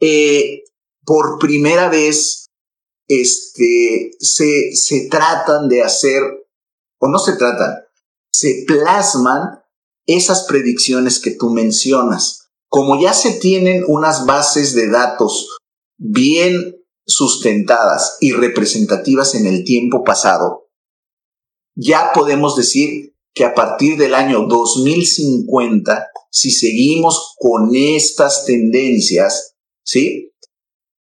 [0.00, 0.64] eh,
[1.04, 2.49] por primera vez
[3.10, 6.22] este, se, se tratan de hacer,
[7.00, 7.74] o no se tratan,
[8.32, 9.58] se plasman
[10.06, 12.52] esas predicciones que tú mencionas.
[12.68, 15.58] Como ya se tienen unas bases de datos
[15.98, 20.68] bien sustentadas y representativas en el tiempo pasado,
[21.74, 30.32] ya podemos decir que a partir del año 2050, si seguimos con estas tendencias, ¿sí?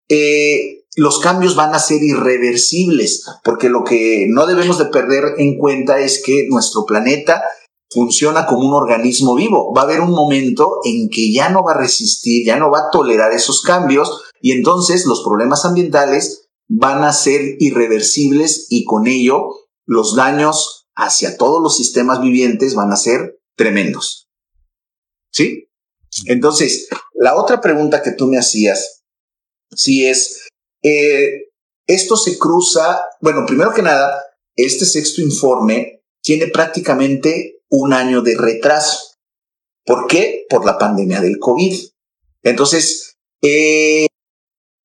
[0.09, 5.57] Eh, los cambios van a ser irreversibles, porque lo que no debemos de perder en
[5.57, 7.41] cuenta es que nuestro planeta
[7.89, 9.73] funciona como un organismo vivo.
[9.73, 12.79] Va a haber un momento en que ya no va a resistir, ya no va
[12.79, 19.07] a tolerar esos cambios y entonces los problemas ambientales van a ser irreversibles y con
[19.07, 19.47] ello
[19.85, 24.27] los daños hacia todos los sistemas vivientes van a ser tremendos.
[25.31, 25.69] ¿Sí?
[26.25, 29.03] Entonces, la otra pregunta que tú me hacías,
[29.73, 30.48] si es,
[30.83, 31.49] eh,
[31.87, 34.23] esto se cruza, bueno, primero que nada,
[34.55, 39.15] este sexto informe tiene prácticamente un año de retraso.
[39.85, 40.45] ¿Por qué?
[40.49, 41.75] Por la pandemia del COVID.
[42.43, 44.07] Entonces, eh,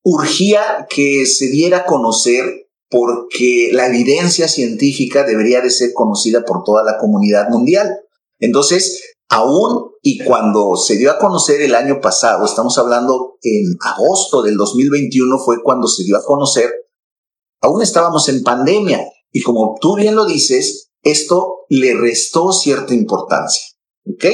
[0.03, 6.63] urgía que se diera a conocer porque la evidencia científica debería de ser conocida por
[6.63, 7.99] toda la comunidad mundial.
[8.39, 14.41] Entonces, aún y cuando se dio a conocer el año pasado, estamos hablando en agosto
[14.41, 16.71] del 2021 fue cuando se dio a conocer,
[17.61, 19.05] aún estábamos en pandemia.
[19.31, 23.61] Y como tú bien lo dices, esto le restó cierta importancia.
[24.07, 24.25] ¿Ok?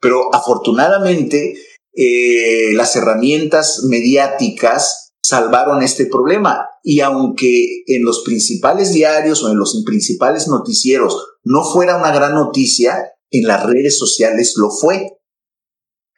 [0.00, 1.54] Pero afortunadamente
[1.94, 6.68] eh, las herramientas mediáticas salvaron este problema.
[6.82, 12.34] Y aunque en los principales diarios o en los principales noticieros no fuera una gran
[12.34, 15.18] noticia, en las redes sociales lo fue.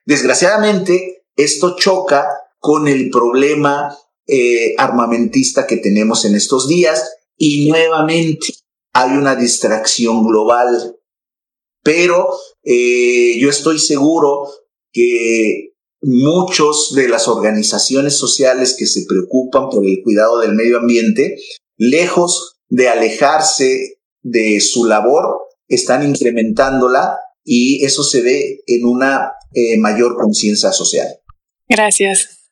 [0.04, 2.26] Desgraciadamente, esto choca
[2.58, 3.96] con el problema
[4.26, 8.54] eh, armamentista que tenemos en estos días y nuevamente
[8.92, 10.96] hay una distracción global.
[11.82, 12.28] Pero
[12.62, 14.48] eh, yo estoy seguro
[14.92, 15.70] que
[16.02, 21.38] muchos de las organizaciones sociales que se preocupan por el cuidado del medio ambiente,
[21.76, 25.40] lejos de alejarse de su labor,
[25.70, 31.08] están incrementándola y eso se ve en una eh, mayor conciencia social.
[31.68, 32.50] Gracias.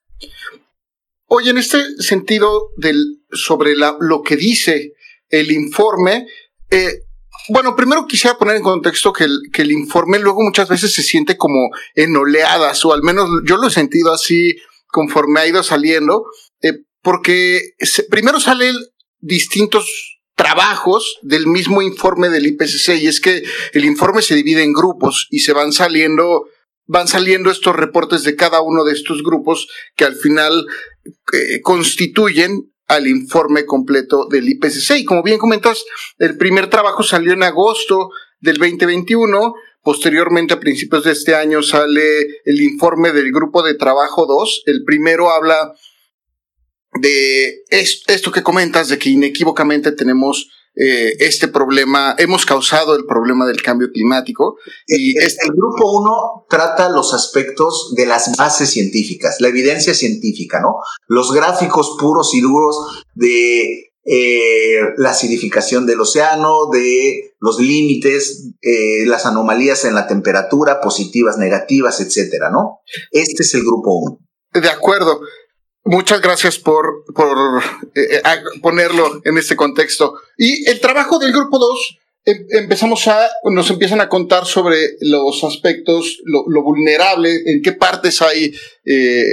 [1.26, 4.94] Oye, en este sentido del, sobre la, lo que dice
[5.28, 6.26] el informe.
[6.70, 7.02] Eh,
[7.50, 11.02] bueno, primero quisiera poner en contexto que el, que el informe luego muchas veces se
[11.02, 14.56] siente como en oleadas, o al menos yo lo he sentido así
[14.86, 16.24] conforme ha ido saliendo,
[16.62, 17.74] eh, porque
[18.10, 18.74] primero salen
[19.20, 24.72] distintos trabajos del mismo informe del IPCC y es que el informe se divide en
[24.72, 26.46] grupos y se van saliendo
[26.86, 30.64] van saliendo estos reportes de cada uno de estos grupos que al final
[31.34, 35.00] eh, constituyen al informe completo del IPCC.
[35.00, 35.84] Y como bien comentas,
[36.16, 38.08] el primer trabajo salió en agosto
[38.40, 39.54] del 2021
[39.88, 44.64] Posteriormente, a principios de este año, sale el informe del Grupo de Trabajo 2.
[44.66, 45.72] El primero habla
[47.00, 50.48] de esto que comentas, de que inequívocamente tenemos
[50.80, 54.58] eh, este problema, hemos causado el problema del cambio climático.
[54.86, 55.46] Y el, este...
[55.46, 60.76] el grupo 1 trata los aspectos de las bases científicas, la evidencia científica, ¿no?
[61.08, 69.04] Los gráficos puros y duros de eh, la acidificación del océano, de los límites, eh,
[69.04, 72.80] las anomalías en la temperatura, positivas, negativas, etcétera, ¿no?
[73.10, 73.98] Este es el grupo
[74.52, 74.62] 1.
[74.62, 75.20] De acuerdo.
[75.88, 77.62] Muchas gracias por, por
[77.94, 78.20] eh,
[78.60, 80.20] ponerlo en este contexto.
[80.36, 85.44] Y el trabajo del grupo 2 em, empezamos a, nos empiezan a contar sobre los
[85.44, 88.54] aspectos, lo, vulnerable, en qué partes hay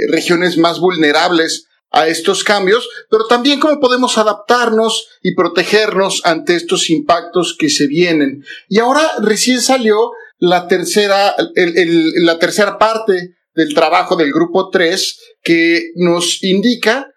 [0.08, 6.88] regiones más vulnerables a estos cambios, pero también cómo podemos adaptarnos y protegernos ante estos
[6.88, 8.46] impactos que se vienen.
[8.70, 15.90] Y ahora recién salió la tercera, la tercera parte del trabajo del grupo 3 que
[15.96, 17.10] nos indica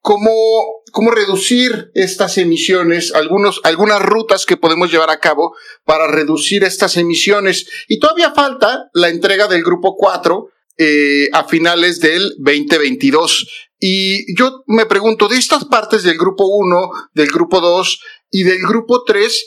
[0.00, 6.64] cómo, cómo reducir estas emisiones, algunos, algunas rutas que podemos llevar a cabo para reducir
[6.64, 7.66] estas emisiones.
[7.88, 13.46] Y todavía falta la entrega del grupo 4 eh, a finales del 2022.
[13.78, 18.60] Y yo me pregunto, de estas partes del grupo 1, del grupo 2 y del
[18.62, 19.46] grupo 3,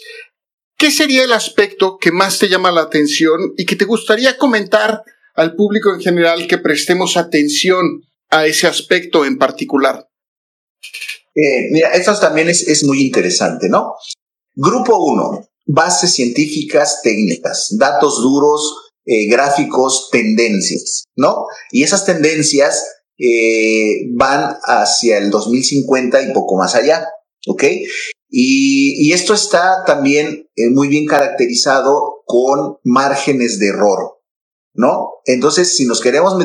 [0.78, 5.02] ¿qué sería el aspecto que más te llama la atención y que te gustaría comentar
[5.36, 10.07] al público en general que prestemos atención a ese aspecto en particular?
[11.36, 13.95] Eh, mira, esto también es, es muy interesante, ¿no?
[14.53, 21.45] Grupo 1, bases científicas técnicas, datos duros, eh, gráficos, tendencias, ¿no?
[21.71, 22.86] Y esas tendencias
[23.17, 27.05] eh, van hacia el 2050 y poco más allá,
[27.47, 27.63] ¿ok?
[28.29, 34.14] Y, esto está también muy bien caracterizado con márgenes de error,
[34.76, 35.09] ¿no?
[35.26, 36.36] Entonces, si nos queremos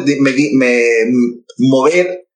[1.58, 2.28] mover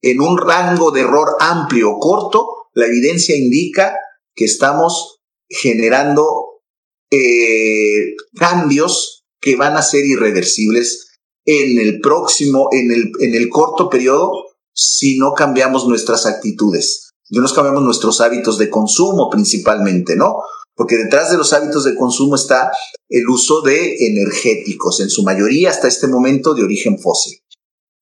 [0.00, 3.96] en un rango de error amplio o corto, la evidencia indica
[4.34, 6.62] que estamos generando
[7.10, 13.90] eh, cambios que van a ser irreversibles en el próximo, en el, en el corto
[13.90, 14.32] periodo,
[14.72, 20.36] si no cambiamos nuestras actitudes, si no cambiamos nuestros hábitos de consumo principalmente, ¿no?
[20.74, 22.72] Porque detrás de los hábitos de consumo está
[23.08, 27.38] el uso de energéticos, en su mayoría hasta este momento de origen fósil.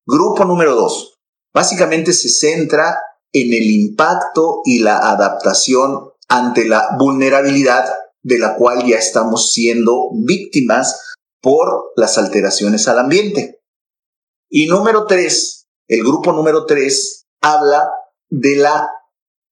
[0.07, 1.19] Grupo número dos,
[1.53, 3.01] básicamente se centra
[3.33, 7.87] en el impacto y la adaptación ante la vulnerabilidad
[8.23, 11.01] de la cual ya estamos siendo víctimas
[11.41, 13.61] por las alteraciones al ambiente.
[14.49, 17.91] Y número tres, el grupo número tres habla
[18.29, 18.91] de la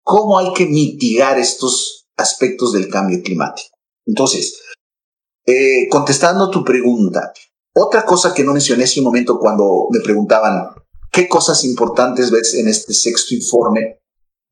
[0.03, 3.71] cómo hay que mitigar estos aspectos del cambio climático.
[4.07, 4.61] Entonces,
[5.47, 7.33] eh, contestando tu pregunta,
[7.75, 10.69] otra cosa que no mencioné hace un momento cuando me preguntaban
[11.11, 14.01] qué cosas importantes ves en este sexto informe,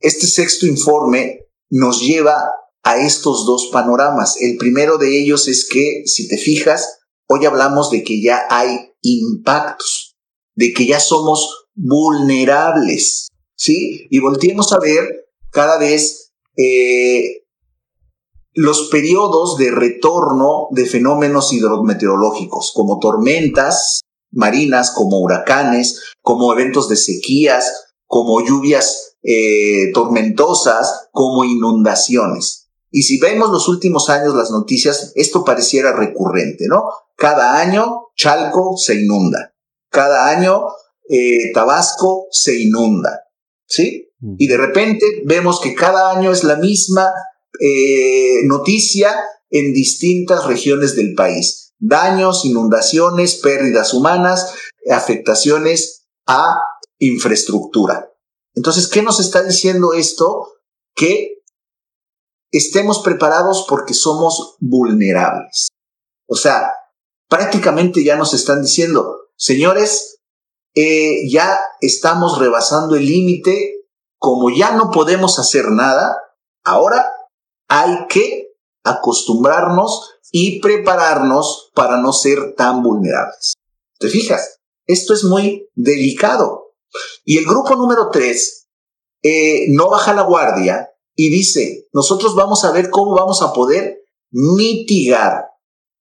[0.00, 1.40] este sexto informe
[1.70, 2.42] nos lleva
[2.82, 4.36] a estos dos panoramas.
[4.40, 6.96] El primero de ellos es que, si te fijas,
[7.28, 10.14] Hoy hablamos de que ya hay impactos,
[10.54, 14.06] de que ya somos vulnerables, ¿sí?
[14.10, 17.42] Y volteemos a ver cada vez eh,
[18.56, 24.00] los periodos de retorno de fenómenos hidrometeorológicos, como tormentas
[24.32, 32.70] marinas, como huracanes, como eventos de sequías, como lluvias eh, tormentosas, como inundaciones.
[32.90, 36.84] Y si vemos los últimos años las noticias, esto pareciera recurrente, ¿no?
[37.14, 39.54] Cada año Chalco se inunda,
[39.90, 40.64] cada año
[41.10, 43.24] eh, Tabasco se inunda,
[43.66, 44.08] ¿sí?
[44.38, 47.12] Y de repente vemos que cada año es la misma
[47.60, 49.14] eh, noticia
[49.50, 51.72] en distintas regiones del país.
[51.78, 54.54] Daños, inundaciones, pérdidas humanas,
[54.90, 56.58] afectaciones a
[56.98, 58.10] infraestructura.
[58.54, 60.48] Entonces, ¿qué nos está diciendo esto?
[60.94, 61.42] Que
[62.50, 65.68] estemos preparados porque somos vulnerables.
[66.26, 66.72] O sea,
[67.28, 70.20] prácticamente ya nos están diciendo, señores,
[70.74, 73.86] eh, ya estamos rebasando el límite,
[74.18, 76.16] como ya no podemos hacer nada,
[76.64, 77.12] ahora
[77.68, 78.52] hay que
[78.84, 83.54] acostumbrarnos y prepararnos para no ser tan vulnerables.
[83.98, 84.58] ¿Te fijas?
[84.86, 86.74] Esto es muy delicado.
[87.24, 88.68] Y el grupo número tres
[89.22, 94.04] eh, no baja la guardia y dice, nosotros vamos a ver cómo vamos a poder
[94.30, 95.46] mitigar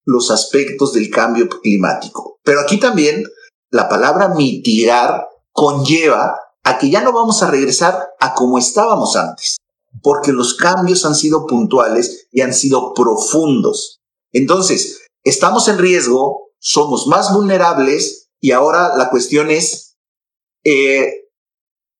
[0.03, 2.39] los aspectos del cambio climático.
[2.43, 3.23] Pero aquí también
[3.71, 9.57] la palabra mitigar conlleva a que ya no vamos a regresar a como estábamos antes,
[10.05, 14.01] porque los cambios han sido puntuales y han sido profundos.
[14.31, 19.97] Entonces, estamos en riesgo, somos más vulnerables y ahora la cuestión es,
[20.63, 21.11] eh,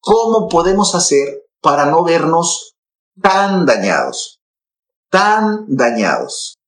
[0.01, 2.75] ¿cómo podemos hacer para no vernos
[3.19, 4.39] tan dañados?
[5.09, 6.59] Tan dañados.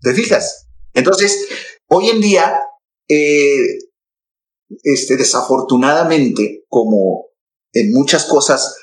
[0.00, 0.66] ¿Te fijas?
[0.94, 1.46] Entonces,
[1.88, 2.58] hoy en día,
[3.06, 3.80] eh,
[4.82, 7.26] este, desafortunadamente, como
[7.74, 8.74] en muchas cosas,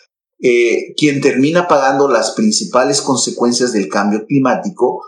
[0.46, 5.02] eh, quien termina pagando las principales consecuencias del cambio climático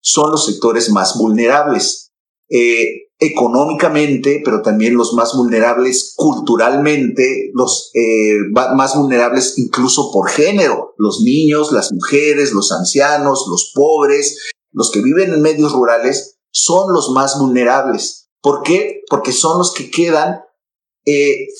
[0.00, 2.12] son los sectores más vulnerables,
[2.48, 10.94] eh, económicamente, pero también los más vulnerables culturalmente, los eh, más vulnerables incluso por género,
[10.96, 14.38] los niños, las mujeres, los ancianos, los pobres,
[14.72, 18.30] los que viven en medios rurales, son los más vulnerables.
[18.40, 19.02] ¿Por qué?
[19.10, 20.40] Porque son los que quedan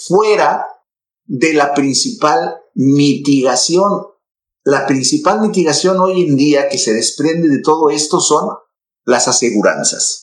[0.07, 0.66] fuera
[1.27, 4.07] de la principal mitigación.
[4.64, 8.51] La principal mitigación hoy en día que se desprende de todo esto son
[9.05, 10.22] las aseguranzas.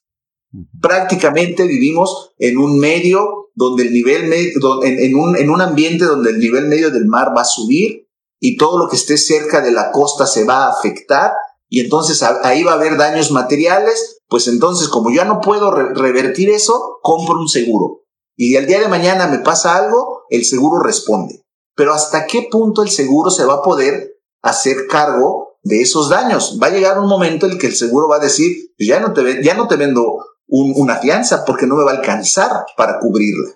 [0.82, 6.32] Prácticamente vivimos en un medio donde el nivel medio, en, un, en un ambiente donde
[6.32, 8.08] el nivel medio del mar va a subir
[8.40, 11.34] y todo lo que esté cerca de la costa se va a afectar
[11.68, 16.50] y entonces ahí va a haber daños materiales, pues entonces como ya no puedo revertir
[16.50, 18.04] eso, compro un seguro.
[18.38, 21.45] Y al día de mañana me pasa algo, el seguro responde.
[21.76, 26.58] Pero ¿hasta qué punto el seguro se va a poder hacer cargo de esos daños?
[26.62, 29.00] Va a llegar un momento en el que el seguro va a decir, pues ya
[29.00, 30.18] no te, ya no te vendo
[30.48, 33.50] una fianza porque no me va a alcanzar para cubrirla.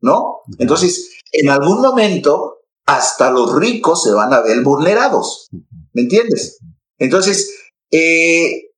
[0.00, 0.40] ¿No?
[0.58, 5.48] Entonces, en algún momento, hasta los ricos se van a ver vulnerados.
[5.92, 6.58] ¿Me entiendes?
[6.98, 7.54] Entonces,
[7.90, 8.70] eh,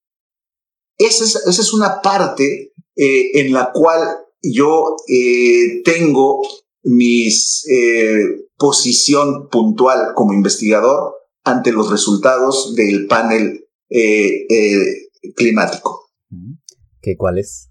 [0.98, 6.40] esa, es, una parte eh, en la cual yo eh, tengo
[6.86, 7.28] mi
[8.56, 11.14] posición puntual como investigador
[11.44, 13.66] ante los resultados del panel
[15.34, 16.10] climático.
[17.00, 17.68] ¿Qué cuál es,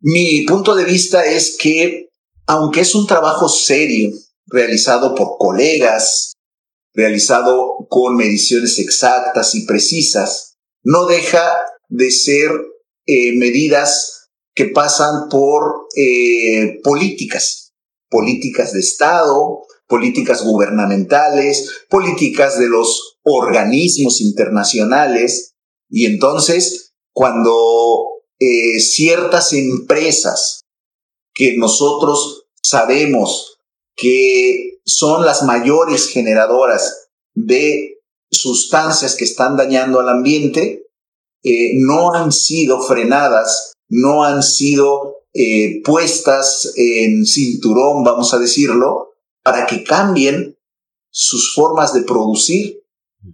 [0.00, 2.08] Mi punto de vista es que,
[2.46, 4.12] aunque es un trabajo serio,
[4.46, 6.32] realizado por colegas,
[6.94, 11.42] realizado con mediciones exactas y precisas, no deja
[11.88, 12.50] de ser
[13.06, 17.65] eh, medidas que pasan por eh, políticas,
[18.08, 25.54] políticas de Estado, políticas gubernamentales, políticas de los organismos internacionales.
[25.88, 30.62] Y entonces, cuando eh, ciertas empresas
[31.34, 33.58] que nosotros sabemos
[33.94, 38.00] que son las mayores generadoras de
[38.30, 40.86] sustancias que están dañando al ambiente,
[41.42, 49.10] eh, no han sido frenadas, no han sido eh, puestas en cinturón, vamos a decirlo,
[49.42, 50.58] para que cambien
[51.10, 52.82] sus formas de producir.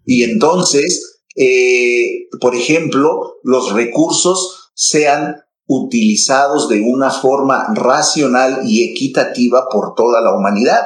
[0.04, 5.36] Y entonces, eh, por ejemplo, los recursos sean
[5.66, 10.82] utilizados de una forma racional y equitativa por toda la humanidad.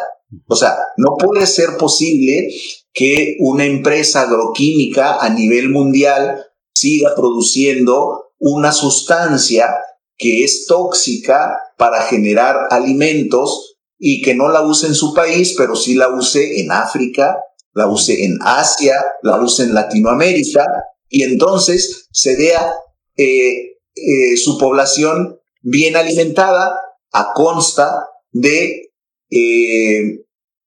[0.48, 2.48] O sea, no puede ser posible
[2.92, 6.44] que una empresa agroquímica a nivel mundial
[6.74, 9.68] siga produciendo una sustancia
[10.16, 15.76] que es tóxica para generar alimentos y que no la use en su país, pero
[15.76, 17.36] sí la use en África,
[17.72, 20.66] la use en Asia, la use en Latinoamérica,
[21.08, 22.74] y entonces se vea
[23.16, 26.78] eh, eh, su población bien alimentada
[27.12, 28.90] a consta de
[29.30, 30.24] eh,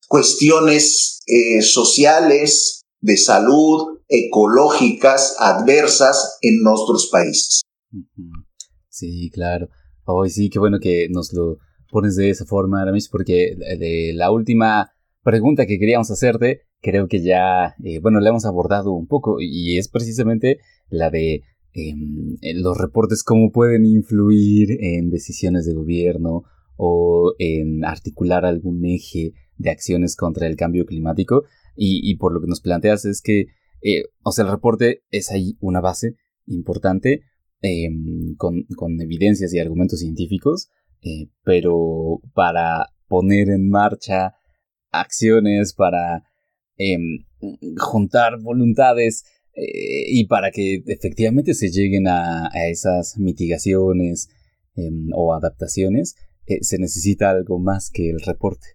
[0.07, 1.21] cuestiones
[1.61, 7.61] sociales, de salud, ecológicas, adversas en nuestros países.
[8.99, 9.69] Sí, claro.
[10.05, 11.57] Hoy sí, qué bueno que nos lo
[11.89, 14.91] pones de esa forma, Aramis, porque de la última
[15.23, 19.87] pregunta que queríamos hacerte, creo que ya, bueno, la hemos abordado un poco y es
[19.87, 21.43] precisamente la de
[21.73, 26.43] Em, los reportes cómo pueden influir en decisiones de gobierno
[26.77, 31.43] o en articular algún eje de acciones contra el cambio climático.
[31.81, 33.45] Y, por lo que nos planteas es que,
[33.81, 37.21] eh, o sea, el reporte es ahí una base importante
[37.61, 38.65] em, con,
[39.01, 40.69] evidencias y argumentos científicos,
[41.01, 44.35] eh, pero para poner en marcha
[44.91, 46.23] acciones, para
[46.77, 47.25] em,
[47.77, 49.23] juntar voluntades,
[49.61, 54.29] eh, y para que efectivamente se lleguen a, esas mitigaciones
[54.75, 58.67] em, o adaptaciones, eh, se necesita algo más que el reporte.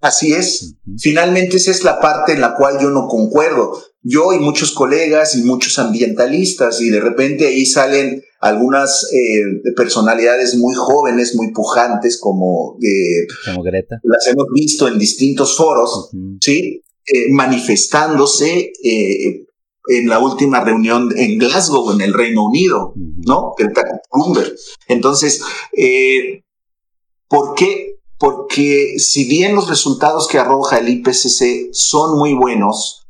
[0.00, 0.74] Así es.
[0.98, 3.78] Finalmente esa es la parte en la cual yo no concuerdo.
[4.04, 10.56] Yo y muchos colegas y muchos ambientalistas y de repente ahí salen algunas eh, personalidades
[10.56, 13.26] muy jóvenes, muy pujantes, como, eh,
[13.64, 14.00] Greta.
[14.02, 16.82] Las hemos visto en distintos foros, ¿sí?
[17.06, 22.92] Eh, manifestándose en la última reunión en Glasgow, en el Reino Unido,
[23.26, 23.54] ¿no?
[24.88, 25.40] Entonces,
[27.28, 27.94] ¿por qué?
[28.18, 33.03] porque si bien los resultados que arroja el IPCC son muy buenos,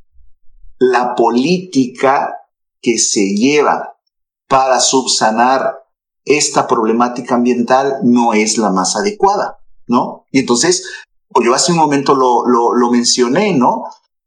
[0.79, 2.35] la política
[2.81, 3.97] que se lleva
[4.49, 5.85] para subsanar
[6.25, 10.27] esta problemática ambiental no es la más adecuada, ¿no?
[10.33, 10.85] Y entonces,
[11.43, 13.85] yo hace un momento lo, lo, mencioné, ¿no?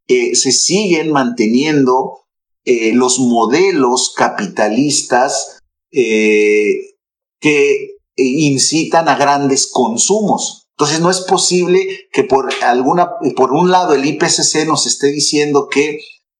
[0.07, 2.19] Eh, se siguen manteniendo
[2.65, 5.59] eh, los modelos capitalistas
[5.91, 6.95] eh,
[7.39, 10.67] que incitan a grandes consumos.
[10.71, 15.69] Entonces no es posible que por alguna, por un lado el IPCC nos esté diciendo
[15.69, 15.99] que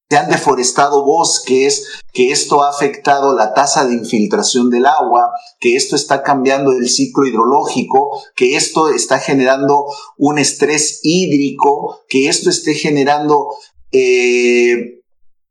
[0.10, 5.76] se han deforestado bosques, que esto ha afectado la tasa de infiltración del agua, que
[5.76, 9.86] esto está cambiando el ciclo hidrológico, que esto está generando
[10.18, 13.48] un estrés hídrico, que esto esté generando
[13.92, 14.98] eh,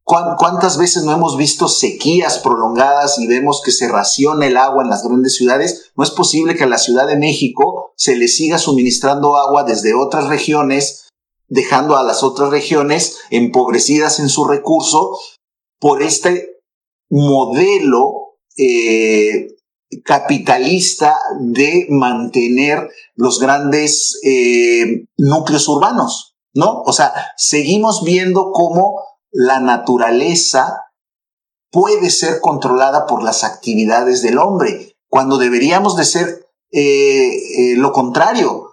[0.09, 4.89] ¿Cuántas veces no hemos visto sequías prolongadas y vemos que se raciona el agua en
[4.89, 5.91] las grandes ciudades?
[5.97, 9.95] No es posible que a la Ciudad de México se le siga suministrando agua desde
[9.95, 11.06] otras regiones,
[11.49, 15.19] dejando a las otras regiones empobrecidas en su recurso
[15.79, 16.61] por este
[17.09, 19.49] modelo eh,
[20.05, 26.83] capitalista de mantener los grandes eh, núcleos urbanos, ¿no?
[26.83, 30.87] O sea, seguimos viendo cómo la naturaleza
[31.71, 38.66] puede ser controlada por las actividades del hombre, cuando deberíamos de ser eh, lo contrario,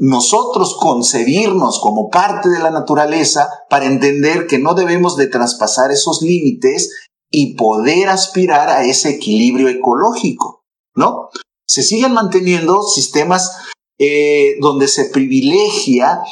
[0.00, 6.22] nosotros concebirnos como parte de la naturaleza para entender que no debemos de traspasar esos
[6.22, 6.90] límites
[7.30, 11.28] y poder aspirar a ese equilibrio ecológico, ¿no?
[11.66, 13.58] Se siguen manteniendo sistemas
[13.98, 16.22] eh, donde se privilegia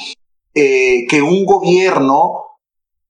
[0.55, 2.49] que un gobierno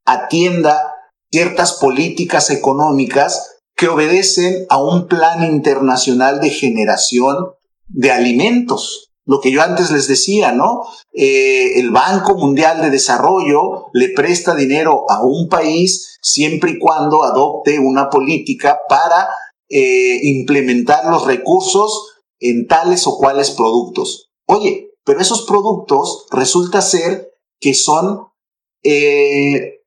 [0.05, 0.93] atienda
[1.31, 7.53] ciertas políticas económicas que obedecen a un plan internacional de generación
[7.87, 9.08] de alimentos.
[9.29, 10.85] Lo que yo antes les decía, ¿no?
[11.13, 17.23] Eh, el Banco Mundial de Desarrollo le presta dinero a un país siempre y cuando
[17.25, 19.29] adopte una política para
[19.69, 24.31] eh, implementar los recursos en tales o cuales productos.
[24.47, 28.29] Oye, pero esos productos resulta ser que son
[28.83, 29.83] eh,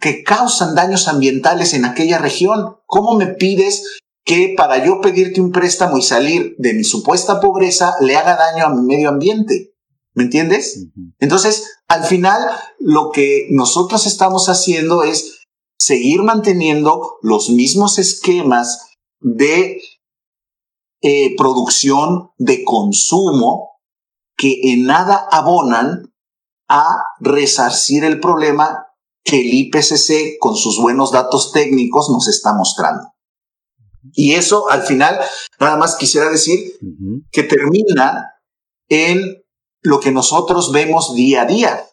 [0.00, 2.78] que causan daños ambientales en aquella región.
[2.86, 7.94] ¿Cómo me pides que para yo pedirte un préstamo y salir de mi supuesta pobreza
[8.00, 9.74] le haga daño a mi medio ambiente?
[10.14, 10.86] ¿Me entiendes?
[11.18, 12.40] Entonces, al final,
[12.78, 15.40] lo que nosotros estamos haciendo es
[15.76, 19.80] seguir manteniendo los mismos esquemas de
[21.02, 23.80] eh, producción, de consumo,
[24.36, 26.14] que en nada abonan
[26.68, 28.86] a resarcir el problema
[29.24, 33.13] que el IPCC con sus buenos datos técnicos nos está mostrando.
[34.12, 35.18] Y eso al final,
[35.58, 36.78] nada más quisiera decir
[37.30, 38.34] que termina
[38.88, 39.42] en
[39.80, 41.86] lo que nosotros vemos día a día,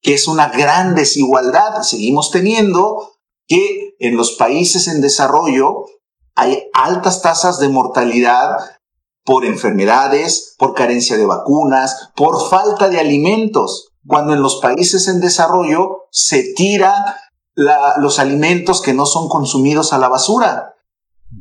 [0.00, 1.82] que es una gran desigualdad.
[1.82, 3.12] Seguimos teniendo
[3.46, 5.86] que en los países en desarrollo
[6.34, 8.56] hay altas tasas de mortalidad
[9.24, 15.20] por enfermedades, por carencia de vacunas, por falta de alimentos cuando en los países en
[15.20, 17.02] desarrollo se tiran
[17.54, 20.74] los alimentos que no son consumidos a la basura.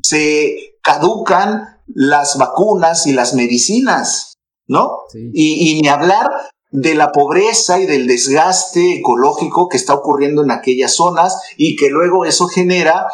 [0.03, 4.37] Se caducan las vacunas y las medicinas,
[4.67, 4.99] ¿no?
[5.13, 6.29] Y, y ni hablar
[6.71, 11.89] de la pobreza y del desgaste ecológico que está ocurriendo en aquellas zonas y que
[11.89, 13.07] luego eso genera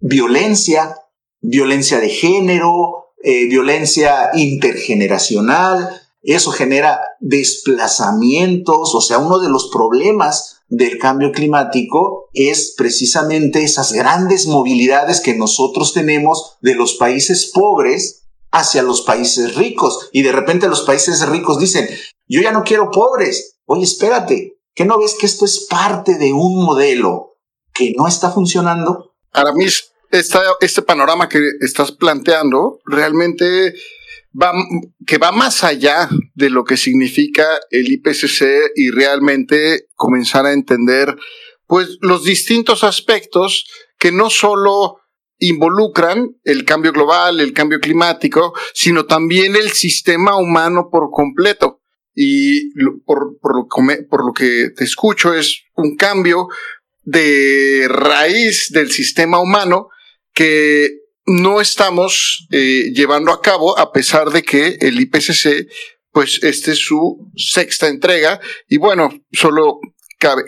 [0.00, 0.98] violencia,
[1.40, 10.53] violencia de género, eh, violencia intergeneracional, eso genera desplazamientos, o sea, uno de los problemas
[10.68, 18.24] del cambio climático es precisamente esas grandes movilidades que nosotros tenemos de los países pobres
[18.50, 20.08] hacia los países ricos.
[20.12, 21.88] Y de repente los países ricos dicen,
[22.28, 23.58] yo ya no quiero pobres.
[23.66, 27.36] Oye, espérate, ¿qué no ves que esto es parte de un modelo
[27.72, 29.14] que no está funcionando?
[29.32, 29.66] Para mí,
[30.60, 33.74] este panorama que estás planteando realmente
[34.40, 34.52] va,
[35.06, 41.16] que va más allá de lo que significa el IPCC y realmente comenzar a entender
[41.66, 43.64] pues los distintos aspectos
[43.98, 44.98] que no solo
[45.38, 51.80] involucran el cambio global, el cambio climático, sino también el sistema humano por completo.
[52.14, 52.70] y
[53.06, 53.66] por, por, lo,
[54.08, 56.48] por lo que te escucho es un cambio
[57.02, 59.88] de raíz del sistema humano
[60.32, 60.90] que
[61.26, 65.66] no estamos eh, llevando a cabo a pesar de que el IPCC
[66.14, 69.80] pues este es su sexta entrega y bueno, solo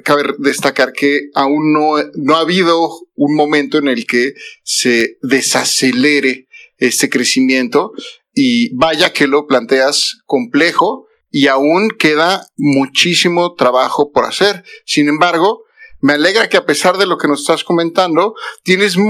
[0.02, 6.48] cabe, destacar que aún no, no ha habido un momento en el que se desacelere
[6.78, 7.92] este crecimiento
[8.34, 14.64] y vaya que lo planteas complejo y aún queda muchísimo trabajo por hacer.
[14.84, 15.64] Sin embargo,
[16.00, 19.00] me alegra que a pesar de lo que nos estás comentando, tienes, eh,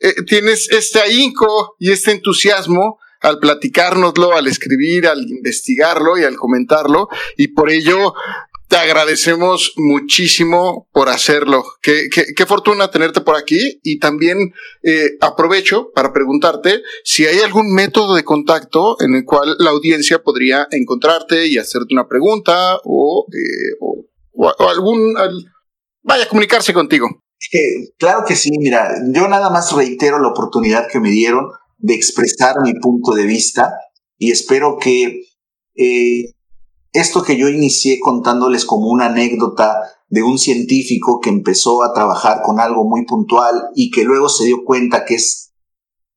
[0.00, 6.36] eh, tienes este ahínco y este entusiasmo al platicárnoslo, al escribir, al investigarlo y al
[6.36, 7.08] comentarlo.
[7.36, 8.14] Y por ello
[8.72, 11.62] te agradecemos muchísimo por hacerlo.
[11.82, 12.08] Qué,
[12.46, 18.24] fortuna tenerte por aquí y también eh, aprovecho para preguntarte si hay algún método de
[18.24, 23.76] contacto en el cual la audiencia podría encontrarte y hacerte una pregunta o, eh,
[24.58, 25.12] algún...
[26.02, 27.08] vaya a comunicarse contigo.
[27.52, 31.92] Eh, claro que sí, mira, yo nada más reitero la oportunidad que me dieron de
[31.92, 33.74] expresar mi punto de vista
[34.16, 35.20] y espero que
[36.92, 42.42] esto que yo inicié contándoles como una anécdota de un científico que empezó a trabajar
[42.42, 45.52] con algo muy puntual y que luego se dio cuenta que es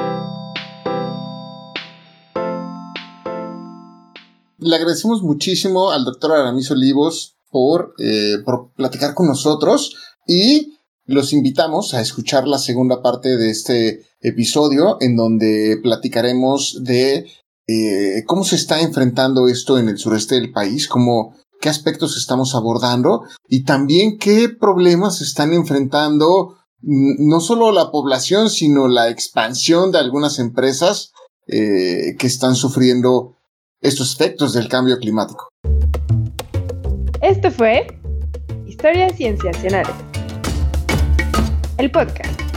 [4.58, 10.78] Le agradecemos muchísimo al doctor Aramis Olivos por, eh, por platicar con nosotros y
[11.12, 17.26] los invitamos a escuchar la segunda parte de este episodio en donde platicaremos de
[17.68, 22.54] eh, cómo se está enfrentando esto en el sureste del país, cómo, qué aspectos estamos
[22.54, 29.98] abordando y también qué problemas están enfrentando no solo la población, sino la expansión de
[29.98, 31.12] algunas empresas
[31.46, 33.36] eh, que están sufriendo
[33.80, 35.48] estos efectos del cambio climático.
[37.20, 37.86] Esto fue
[38.66, 40.11] Historias Cienciacionales
[41.78, 42.51] el podcast.